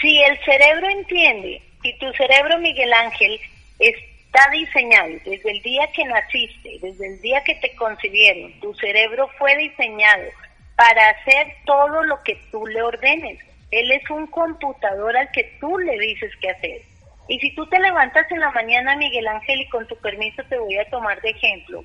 [0.00, 3.40] Si el cerebro entiende, si tu cerebro, Miguel Ángel,
[3.78, 9.28] está diseñado desde el día que naciste, desde el día que te concibieron, tu cerebro
[9.38, 10.24] fue diseñado
[10.76, 13.38] para hacer todo lo que tú le ordenes.
[13.70, 16.82] Él es un computador al que tú le dices qué hacer.
[17.28, 20.58] Y si tú te levantas en la mañana, Miguel Ángel, y con tu permiso te
[20.58, 21.84] voy a tomar de ejemplo,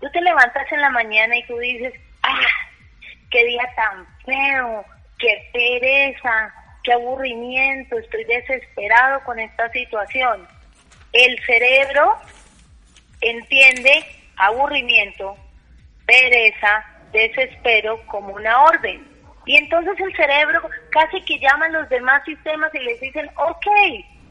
[0.00, 2.46] tú te levantas en la mañana y tú dices, ah,
[3.30, 4.84] qué día tan feo,
[5.18, 10.46] qué pereza, qué aburrimiento, estoy desesperado con esta situación.
[11.12, 12.16] El cerebro
[13.22, 14.04] entiende
[14.36, 15.36] aburrimiento,
[16.06, 19.11] pereza, desespero como una orden.
[19.46, 23.66] Y entonces el cerebro casi que llama a los demás sistemas y les dicen, ok,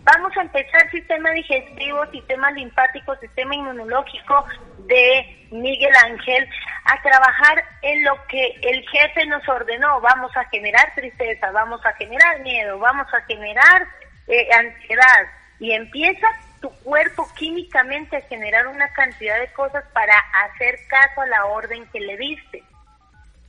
[0.03, 4.45] vamos a empezar sistema digestivo, sistema linfático, sistema inmunológico
[4.87, 6.47] de Miguel Ángel
[6.85, 9.99] a trabajar en lo que el jefe nos ordenó.
[10.01, 13.87] Vamos a generar tristeza, vamos a generar miedo, vamos a generar
[14.27, 15.27] eh, ansiedad.
[15.59, 16.27] Y empieza
[16.61, 20.13] tu cuerpo químicamente a generar una cantidad de cosas para
[20.45, 22.63] hacer caso a la orden que le diste.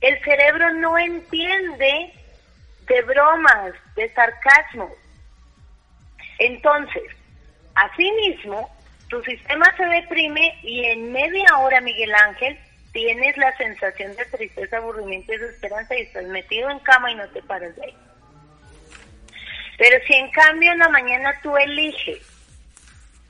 [0.03, 2.13] El cerebro no entiende
[2.87, 4.93] de bromas, de sarcasmo.
[6.39, 7.03] Entonces,
[7.73, 8.69] asimismo,
[9.07, 12.59] tu sistema se deprime y en media hora, Miguel Ángel,
[12.91, 17.29] tienes la sensación de tristeza, aburrimiento y desesperanza y estás metido en cama y no
[17.29, 17.97] te paras de ahí.
[19.77, 22.19] Pero si en cambio en la mañana tú eliges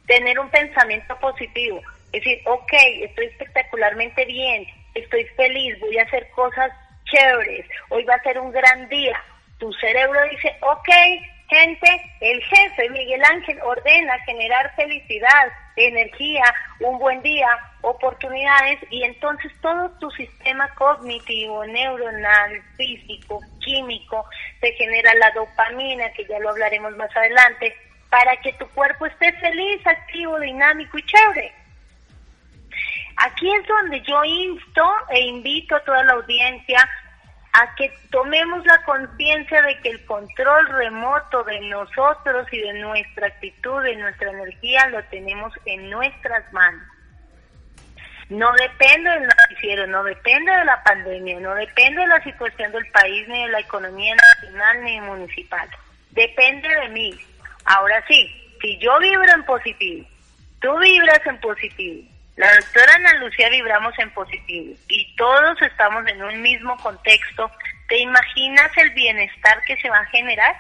[0.07, 6.29] tener un pensamiento positivo, es decir, ok, estoy espectacularmente bien, estoy feliz, voy a hacer
[6.31, 6.71] cosas
[7.05, 9.19] chéveres, hoy va a ser un gran día,
[9.57, 10.89] tu cerebro dice, ok,
[11.49, 16.43] gente, el jefe Miguel Ángel ordena generar felicidad, energía,
[16.79, 17.47] un buen día,
[17.81, 24.25] oportunidades y entonces todo tu sistema cognitivo, neuronal, físico, químico,
[24.61, 27.75] se genera la dopamina, que ya lo hablaremos más adelante,
[28.09, 31.62] para que tu cuerpo esté feliz, activo, dinámico y chévere.
[33.17, 36.89] Aquí es donde yo insto e invito a toda la audiencia
[37.53, 43.27] a que tomemos la conciencia de que el control remoto de nosotros y de nuestra
[43.27, 46.83] actitud, de nuestra energía, lo tenemos en nuestras manos.
[48.29, 52.89] No depende del noticiero, no depende de la pandemia, no depende de la situación del
[52.91, 55.69] país, ni de la economía nacional, ni municipal.
[56.09, 57.13] Depende de mí.
[57.65, 60.07] Ahora sí, si yo vibro en positivo,
[60.59, 66.23] tú vibras en positivo, la doctora Ana Lucía vibramos en positivo y todos estamos en
[66.23, 67.51] un mismo contexto.
[67.87, 70.55] ¿Te imaginas el bienestar que se va a generar?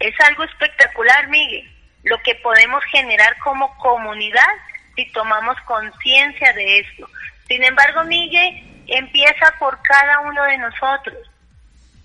[0.00, 1.70] Es algo espectacular, Miguel,
[2.04, 4.42] lo que podemos generar como comunidad
[4.94, 7.08] si tomamos conciencia de esto.
[7.48, 11.18] Sin embargo, Miguel, empieza por cada uno de nosotros.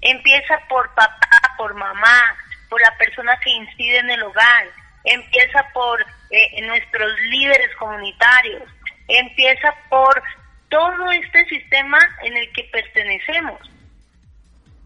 [0.02, 2.36] Empieza por papá, por mamá,
[2.70, 4.81] por la persona que incide en el hogar.
[5.04, 6.00] Empieza por
[6.30, 8.64] eh, nuestros líderes comunitarios,
[9.08, 10.22] empieza por
[10.70, 13.60] todo este sistema en el que pertenecemos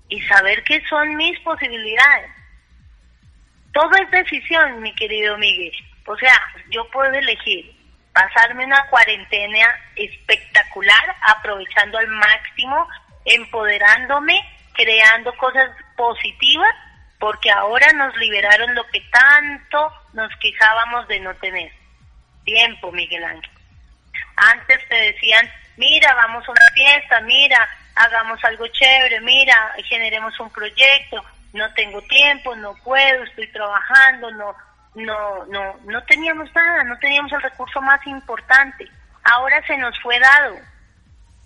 [0.09, 2.31] y saber qué son mis posibilidades.
[3.73, 5.73] todo es decisión, mi querido Miguel.
[6.07, 6.39] O sea,
[6.69, 7.75] yo puedo elegir
[8.13, 12.87] pasarme una cuarentena espectacular, aprovechando al máximo,
[13.25, 14.39] empoderándome,
[14.73, 16.73] creando cosas positivas,
[17.19, 21.71] porque ahora nos liberaron lo que tanto nos quejábamos de no tener.
[22.43, 23.51] Tiempo, Miguel Ángel.
[24.37, 30.49] Antes te decían, mira, vamos a una fiesta, mira, hagamos algo chévere, mira, generemos un
[30.51, 34.55] proyecto, no tengo tiempo, no puedo, estoy trabajando, no,
[34.95, 38.89] no, no, no teníamos nada, no teníamos el recurso más importante.
[39.23, 40.55] Ahora se nos fue dado,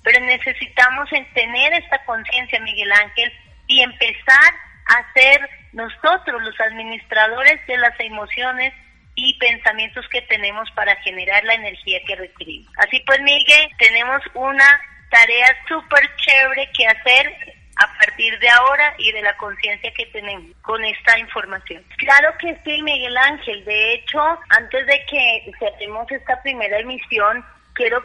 [0.03, 3.31] pero necesitamos tener esta conciencia, Miguel Ángel,
[3.67, 4.53] y empezar
[4.89, 8.73] a ser nosotros los administradores de las emociones
[9.15, 12.71] y pensamientos que tenemos para generar la energía que requerimos.
[12.77, 19.11] Así pues, Miguel, tenemos una tarea súper chévere que hacer a partir de ahora y
[19.11, 21.83] de la conciencia que tenemos con esta información.
[21.97, 23.63] Claro que sí, Miguel Ángel.
[23.63, 24.19] De hecho,
[24.49, 28.03] antes de que cerremos esta primera emisión, quiero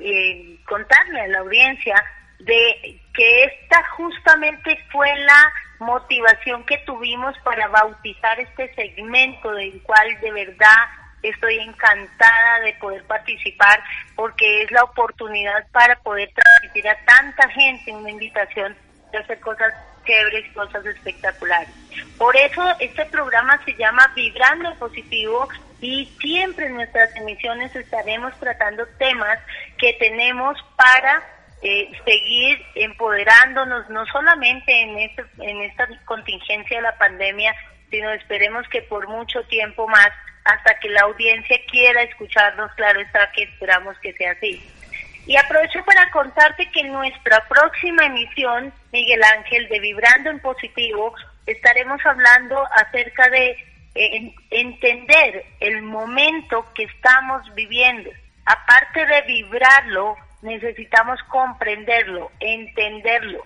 [0.00, 1.94] eh, contarle a la audiencia
[2.40, 10.20] de que esta justamente fue la motivación que tuvimos para bautizar este segmento del cual
[10.20, 10.78] de verdad
[11.22, 13.82] estoy encantada de poder participar
[14.14, 18.76] porque es la oportunidad para poder transmitir a tanta gente una invitación
[19.10, 19.72] de hacer cosas
[20.04, 21.68] chéveres, cosas espectaculares.
[22.18, 25.48] Por eso este programa se llama Vibrando Positivo
[25.80, 29.38] y siempre en nuestras emisiones estaremos tratando temas
[29.78, 31.22] que tenemos para
[31.62, 37.54] eh, seguir empoderándonos no solamente en, este, en esta contingencia de la pandemia,
[37.90, 40.10] sino esperemos que por mucho tiempo más,
[40.44, 44.60] hasta que la audiencia quiera escucharnos, claro está que esperamos que sea así.
[45.26, 51.14] Y aprovecho para contarte que en nuestra próxima emisión, Miguel Ángel, de Vibrando en Positivo,
[51.46, 53.56] estaremos hablando acerca de
[53.94, 58.10] eh, entender el momento que estamos viviendo.
[58.46, 63.42] Aparte de vibrarlo, necesitamos comprenderlo, entenderlo.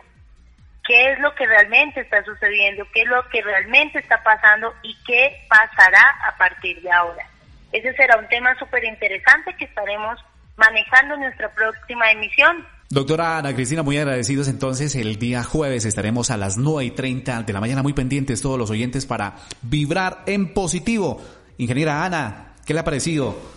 [0.86, 2.84] ¿Qué es lo que realmente está sucediendo?
[2.94, 4.72] ¿Qué es lo que realmente está pasando?
[4.82, 7.26] ¿Y qué pasará a partir de ahora?
[7.72, 10.18] Ese será un tema súper interesante que estaremos
[10.56, 12.64] manejando en nuestra próxima emisión.
[12.88, 14.46] Doctora Ana Cristina, muy agradecidos.
[14.46, 18.40] Entonces, el día jueves estaremos a las 9 y 30 de la mañana, muy pendientes
[18.40, 21.20] todos los oyentes para vibrar en positivo.
[21.58, 23.55] Ingeniera Ana, ¿qué le ha parecido?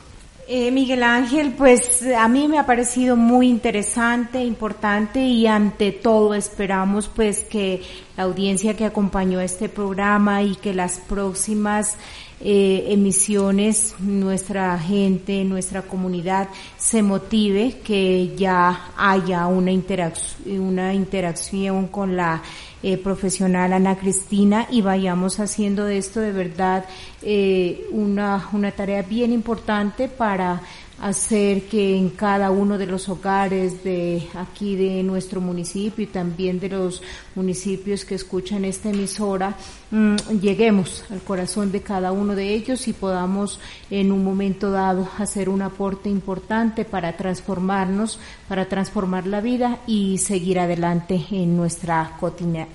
[0.52, 6.34] Eh, Miguel Ángel, pues a mí me ha parecido muy interesante, importante y ante todo
[6.34, 7.84] esperamos pues que
[8.18, 11.98] la audiencia que acompañó este programa y que las próximas
[12.42, 19.72] eh, emisiones, nuestra gente, nuestra comunidad se motive, que ya haya una,
[20.48, 22.42] una interacción con la
[22.82, 26.86] eh, profesional Ana Cristina y vayamos haciendo de esto de verdad
[27.22, 30.62] eh, una, una tarea bien importante para
[31.02, 36.60] hacer que en cada uno de los hogares de aquí de nuestro municipio y también
[36.60, 37.02] de los
[37.36, 39.56] municipios que escuchan esta emisora
[39.92, 45.08] mm, lleguemos al corazón de cada uno de ellos y podamos en un momento dado
[45.18, 52.18] hacer un aporte importante para transformarnos, para transformar la vida y seguir adelante en nuestra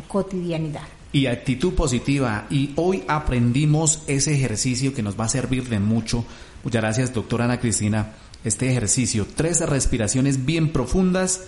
[0.08, 2.46] cotidianidad y actitud positiva.
[2.50, 6.26] Y hoy aprendimos ese ejercicio que nos va a servir de mucho
[6.64, 8.14] Muchas gracias, doctora Ana Cristina.
[8.42, 11.42] Este ejercicio, tres respiraciones bien profundas,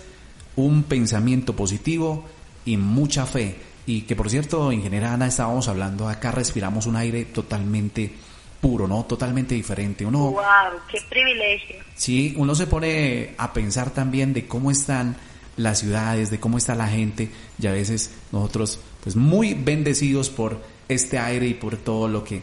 [0.56, 2.26] un pensamiento positivo
[2.66, 3.56] y mucha fe.
[3.86, 8.12] Y que por cierto, ingeniera Ana, estábamos hablando, acá respiramos un aire totalmente
[8.60, 9.06] puro, ¿no?
[9.06, 10.04] Totalmente diferente.
[10.04, 10.42] Uno, ¡Wow!
[10.90, 11.76] ¡Qué privilegio!
[11.94, 15.16] Sí, uno se pone a pensar también de cómo están
[15.56, 20.60] las ciudades, de cómo está la gente, y a veces nosotros, pues muy bendecidos por
[20.88, 22.42] este aire y por todo lo que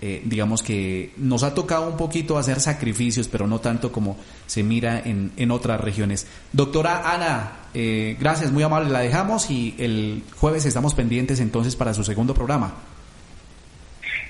[0.00, 4.62] eh, digamos que nos ha tocado un poquito hacer sacrificios, pero no tanto como se
[4.62, 6.28] mira en, en otras regiones.
[6.52, 11.92] Doctora Ana, eh, gracias, muy amable, la dejamos y el jueves estamos pendientes entonces para
[11.92, 12.74] su segundo programa.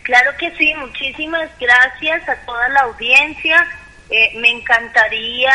[0.05, 3.67] Claro que sí, muchísimas gracias a toda la audiencia.
[4.09, 5.53] Eh, me encantaría,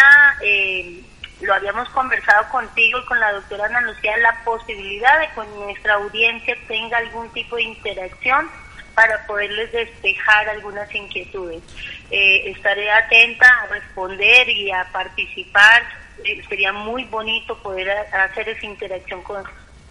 [1.42, 5.96] lo habíamos conversado contigo y con la doctora Ana Lucía, la posibilidad de que nuestra
[5.96, 8.50] audiencia tenga algún tipo de interacción
[8.94, 11.64] para poderles despejar algunas inquietudes.
[12.12, 15.84] Eh, estaré atenta a responder y a participar.
[16.26, 19.42] Eh, sería muy bonito poder hacer esa interacción con,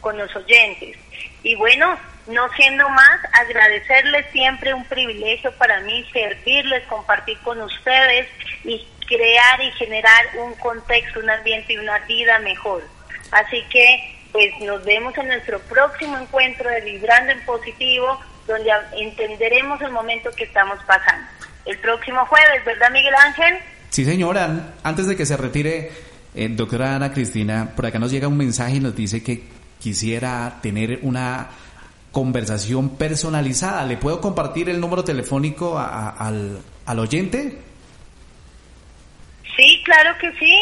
[0.02, 0.98] con los oyentes.
[1.42, 8.28] Y bueno, no siendo más, agradecerles siempre un privilegio para mí servirles, compartir con ustedes
[8.64, 12.84] y crear y generar un contexto, un ambiente y una vida mejor.
[13.30, 19.80] Así que, pues nos vemos en nuestro próximo encuentro de Vibrando en Positivo donde entenderemos
[19.82, 21.26] el momento que estamos pasando.
[21.66, 23.58] El próximo jueves, ¿verdad, Miguel Ángel?
[23.90, 24.74] Sí, señora.
[24.82, 25.92] Antes de que se retire,
[26.34, 29.44] eh, doctora Ana Cristina, por acá nos llega un mensaje y nos dice que
[29.78, 31.50] quisiera tener una
[32.10, 33.84] conversación personalizada.
[33.84, 37.58] ¿Le puedo compartir el número telefónico al, al oyente?
[39.88, 40.54] Claro que sí.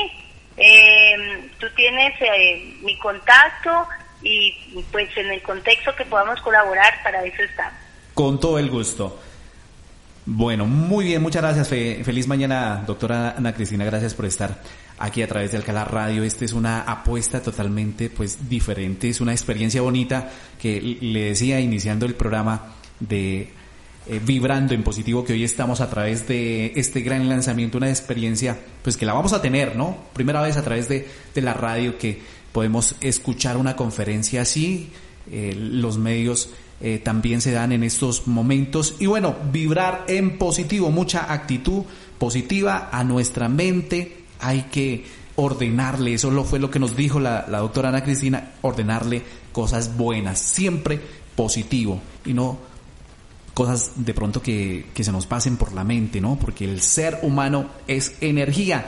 [0.57, 3.89] Eh, tú tienes eh, mi contacto
[4.23, 4.55] y
[4.93, 7.75] pues en el contexto que podamos colaborar, para eso estamos.
[8.15, 9.21] Con todo el gusto.
[10.27, 11.69] Bueno, muy bien, muchas gracias.
[11.69, 13.85] feliz mañana, doctora Ana Cristina.
[13.85, 14.61] Gracias por estar
[14.97, 16.23] aquí a través de Alcalá Radio.
[16.23, 20.31] Esta es una apuesta totalmente pues diferente, es una experiencia bonita
[20.63, 23.53] que le decía iniciando el programa de
[24.09, 28.57] eh, vibrando en positivo que hoy estamos a través de este gran lanzamiento, una experiencia
[28.83, 29.97] pues que la vamos a tener, ¿no?
[30.13, 32.21] Primera vez a través de, de la radio que
[32.53, 34.91] podemos escuchar una conferencia así,
[35.31, 36.51] eh, los medios
[36.81, 41.83] eh, también se dan en estos momentos y bueno, vibrar en positivo, mucha actitud
[42.19, 45.05] positiva a nuestra mente, hay que
[45.35, 49.97] ordenarle, eso lo fue lo que nos dijo la, la doctora Ana Cristina, ordenarle cosas
[49.97, 51.01] buenas, siempre
[51.35, 52.76] positivo y no
[53.57, 56.39] cosas de pronto que, se nos pasen por la mente, ¿no?
[56.39, 58.87] Porque el ser humano es energía.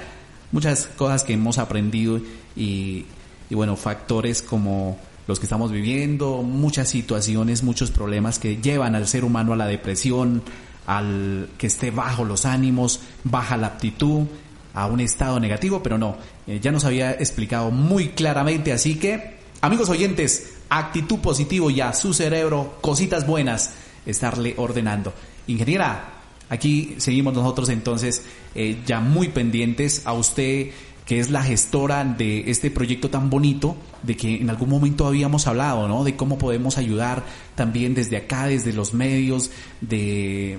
[0.52, 2.20] Muchas cosas que hemos aprendido
[2.54, 3.06] y,
[3.48, 9.08] y bueno, factores como los que estamos viviendo, muchas situaciones, muchos problemas que llevan al
[9.08, 10.42] ser humano a la depresión,
[10.86, 14.26] al que esté bajo los ánimos, baja la aptitud,
[14.74, 19.38] a un estado negativo, pero no, eh, ya nos había explicado muy claramente, así que,
[19.62, 23.70] amigos oyentes, actitud positivo ya, su cerebro, cositas buenas
[24.10, 25.12] estarle ordenando.
[25.46, 26.14] Ingeniera,
[26.48, 30.70] aquí seguimos nosotros entonces eh, ya muy pendientes a usted
[31.08, 35.46] que es la gestora de este proyecto tan bonito, de que en algún momento habíamos
[35.46, 36.04] hablado, ¿no?
[36.04, 39.50] De cómo podemos ayudar también desde acá, desde los medios,
[39.80, 40.58] de,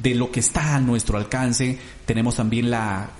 [0.00, 1.76] de lo que está a nuestro alcance.
[2.06, 3.10] Tenemos también la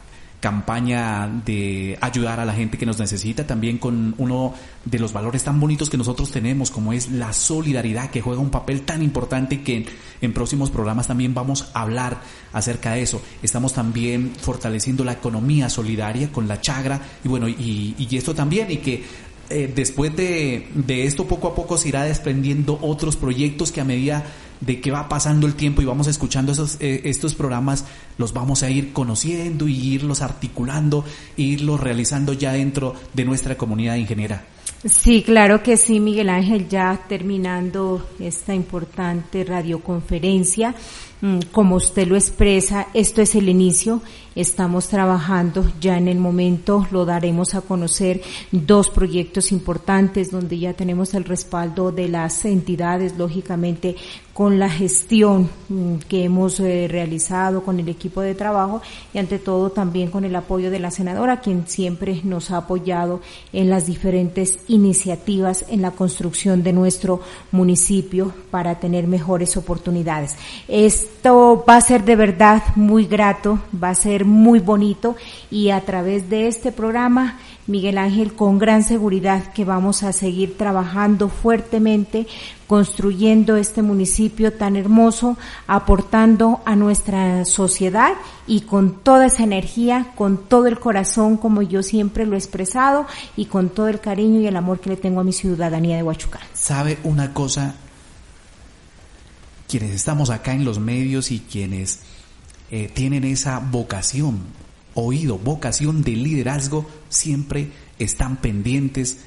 [0.41, 5.45] campaña de ayudar a la gente que nos necesita, también con uno de los valores
[5.45, 9.63] tan bonitos que nosotros tenemos, como es la solidaridad, que juega un papel tan importante
[9.63, 9.87] que
[10.21, 12.23] en, próximos programas también vamos a hablar
[12.53, 13.21] acerca de eso.
[13.43, 18.79] Estamos también fortaleciendo la economía solidaria con la chagra y bueno, y, esto también, y
[18.79, 19.05] que
[19.51, 23.85] eh, después de, de esto poco a poco se irá desprendiendo otros proyectos que a
[23.85, 24.25] medida
[24.61, 27.85] de que va pasando el tiempo y vamos escuchando esos, eh, estos programas,
[28.19, 31.05] los vamos a ir conociendo y irlos articulando,
[31.37, 34.45] irlos realizando ya dentro de nuestra comunidad ingeniera.
[34.85, 40.75] Sí, claro que sí, Miguel Ángel, ya terminando esta importante radioconferencia.
[41.21, 44.01] Mm, como usted lo expresa, esto es el inicio.
[44.35, 50.73] Estamos trabajando ya en el momento, lo daremos a conocer dos proyectos importantes donde ya
[50.73, 53.97] tenemos el respaldo de las entidades, lógicamente
[54.33, 58.81] con la gestión mm, que hemos eh, realizado con el equipo de trabajo
[59.13, 63.21] y ante todo también con el apoyo de la senadora, quien siempre nos ha apoyado
[63.53, 70.37] en las diferentes iniciativas en la construcción de nuestro municipio para tener mejores oportunidades.
[71.17, 75.17] Esto va a ser de verdad muy grato, va a ser muy bonito
[75.51, 80.57] y a través de este programa Miguel Ángel, con gran seguridad que vamos a seguir
[80.57, 82.27] trabajando fuertemente,
[82.67, 85.37] construyendo este municipio tan hermoso,
[85.67, 88.15] aportando a nuestra sociedad
[88.47, 93.07] y con toda esa energía, con todo el corazón, como yo siempre lo he expresado,
[93.37, 96.03] y con todo el cariño y el amor que le tengo a mi ciudadanía de
[96.03, 96.43] Huachucán.
[96.55, 97.75] ¿Sabe una cosa?
[99.71, 102.01] Quienes estamos acá en los medios y quienes
[102.73, 104.41] eh, tienen esa vocación
[104.95, 107.69] oído, vocación de liderazgo, siempre
[108.01, 109.19] están pendientes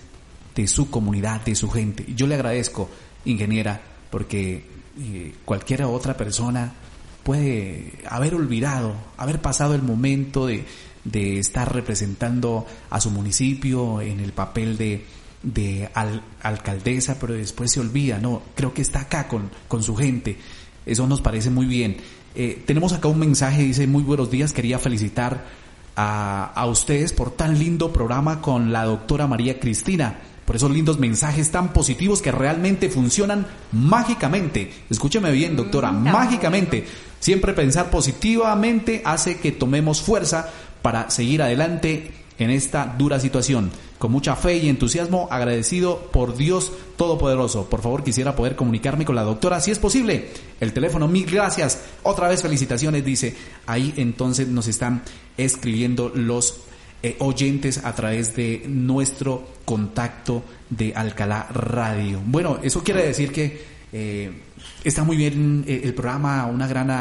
[0.54, 2.06] de su comunidad, de su gente.
[2.14, 2.90] Yo le agradezco,
[3.24, 3.82] ingeniera,
[4.12, 4.66] porque
[5.00, 6.74] eh, cualquier otra persona
[7.24, 14.34] puede haber olvidado, haber pasado el momento de estar representando a su municipio en el
[14.34, 15.06] papel de,
[15.44, 15.90] de
[16.42, 20.38] alcaldesa, pero después se olvida, no, creo que está acá con, con su gente.
[20.86, 21.98] Eso nos parece muy bien.
[22.36, 25.46] Eh, tenemos acá un mensaje, dice, muy buenos días, quería felicitar
[25.96, 31.00] a, a ustedes por tan lindo programa con la doctora María Cristina por esos lindos
[31.00, 34.72] mensajes tan positivos que realmente funcionan mágicamente.
[34.90, 36.86] Escúcheme bien, doctora, mágicamente.
[37.20, 40.50] Siempre pensar positivamente hace que tomemos fuerza
[40.82, 43.72] para seguir adelante en esta dura situación.
[44.04, 47.70] Con mucha fe y entusiasmo, agradecido por Dios Todopoderoso.
[47.70, 50.28] Por favor, quisiera poder comunicarme con la doctora, si es posible.
[50.60, 51.80] El teléfono, mil gracias.
[52.04, 53.34] Otra vez felicitaciones, dice.
[53.66, 55.04] Ahí entonces nos están
[55.38, 56.64] escribiendo los
[57.02, 62.20] eh, oyentes a través de nuestro contacto de Alcalá Radio.
[62.26, 63.74] Bueno, eso quiere decir que
[64.84, 66.92] está muy bien el programa, una gran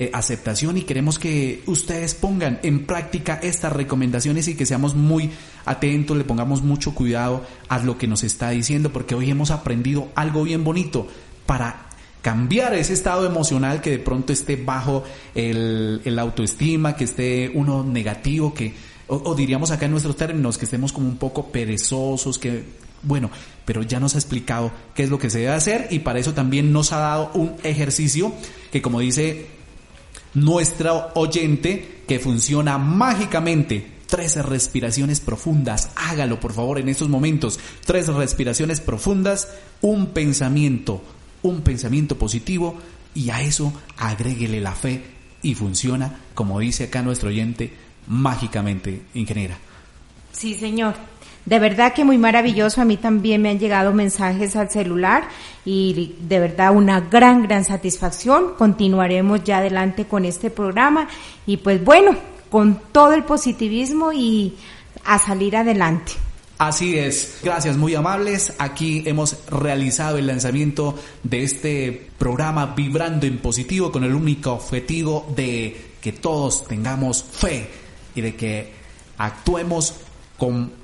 [0.00, 5.30] eh, aceptación y queremos que ustedes pongan en práctica estas recomendaciones y que seamos muy
[5.64, 10.08] atentos, le pongamos mucho cuidado a lo que nos está diciendo, porque hoy hemos aprendido
[10.14, 11.08] algo bien bonito.
[11.46, 11.88] Para
[12.22, 15.02] cambiar ese estado emocional que de pronto esté bajo
[15.34, 18.74] el, el autoestima, que esté uno negativo, que,
[19.08, 22.64] o, o, diríamos acá en nuestros términos, que estemos como un poco perezosos, que,
[23.02, 23.30] bueno,
[23.64, 26.34] pero ya nos ha explicado qué es lo que se debe hacer y para eso
[26.34, 28.32] también nos ha dado un ejercicio
[28.70, 29.57] que como dice
[30.44, 33.98] nuestro oyente que funciona mágicamente.
[34.06, 35.90] Tres respiraciones profundas.
[35.94, 37.60] Hágalo, por favor, en estos momentos.
[37.84, 39.48] Tres respiraciones profundas,
[39.82, 41.02] un pensamiento,
[41.42, 42.76] un pensamiento positivo
[43.14, 45.02] y a eso agréguele la fe
[45.42, 47.72] y funciona, como dice acá nuestro oyente,
[48.06, 49.58] mágicamente, ingeniera.
[50.32, 50.94] Sí, señor.
[51.48, 52.82] De verdad que muy maravilloso.
[52.82, 55.28] A mí también me han llegado mensajes al celular
[55.64, 58.52] y de verdad una gran, gran satisfacción.
[58.58, 61.08] Continuaremos ya adelante con este programa
[61.46, 62.14] y pues bueno,
[62.50, 64.56] con todo el positivismo y
[65.06, 66.12] a salir adelante.
[66.58, 68.52] Así es, gracias, muy amables.
[68.58, 75.26] Aquí hemos realizado el lanzamiento de este programa Vibrando en Positivo con el único objetivo
[75.34, 77.70] de que todos tengamos fe
[78.14, 78.70] y de que
[79.16, 79.94] actuemos
[80.36, 80.77] con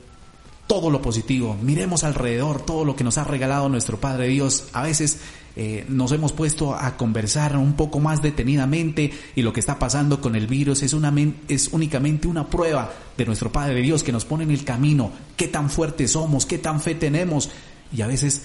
[0.75, 4.65] todo lo positivo, miremos alrededor todo lo que nos ha regalado nuestro Padre Dios.
[4.73, 5.21] A veces
[5.55, 10.21] eh, nos hemos puesto a conversar un poco más detenidamente y lo que está pasando
[10.21, 11.15] con el virus es, una,
[11.47, 15.47] es únicamente una prueba de nuestro Padre Dios que nos pone en el camino, qué
[15.47, 17.51] tan fuertes somos, qué tan fe tenemos
[17.97, 18.43] y a veces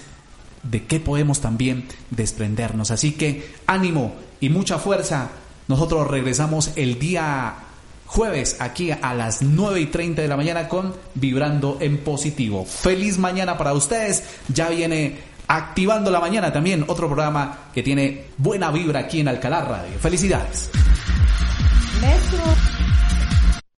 [0.61, 2.91] de qué podemos también desprendernos.
[2.91, 5.31] Así que ánimo y mucha fuerza.
[5.67, 7.55] Nosotros regresamos el día
[8.09, 12.65] jueves aquí a las 9 y 30 de la mañana con Vibrando en Positivo.
[12.65, 14.23] Feliz mañana para ustedes.
[14.47, 19.61] Ya viene Activando la Mañana también, otro programa que tiene buena vibra aquí en Alcalá
[19.61, 19.97] Radio.
[19.99, 20.69] Felicidades.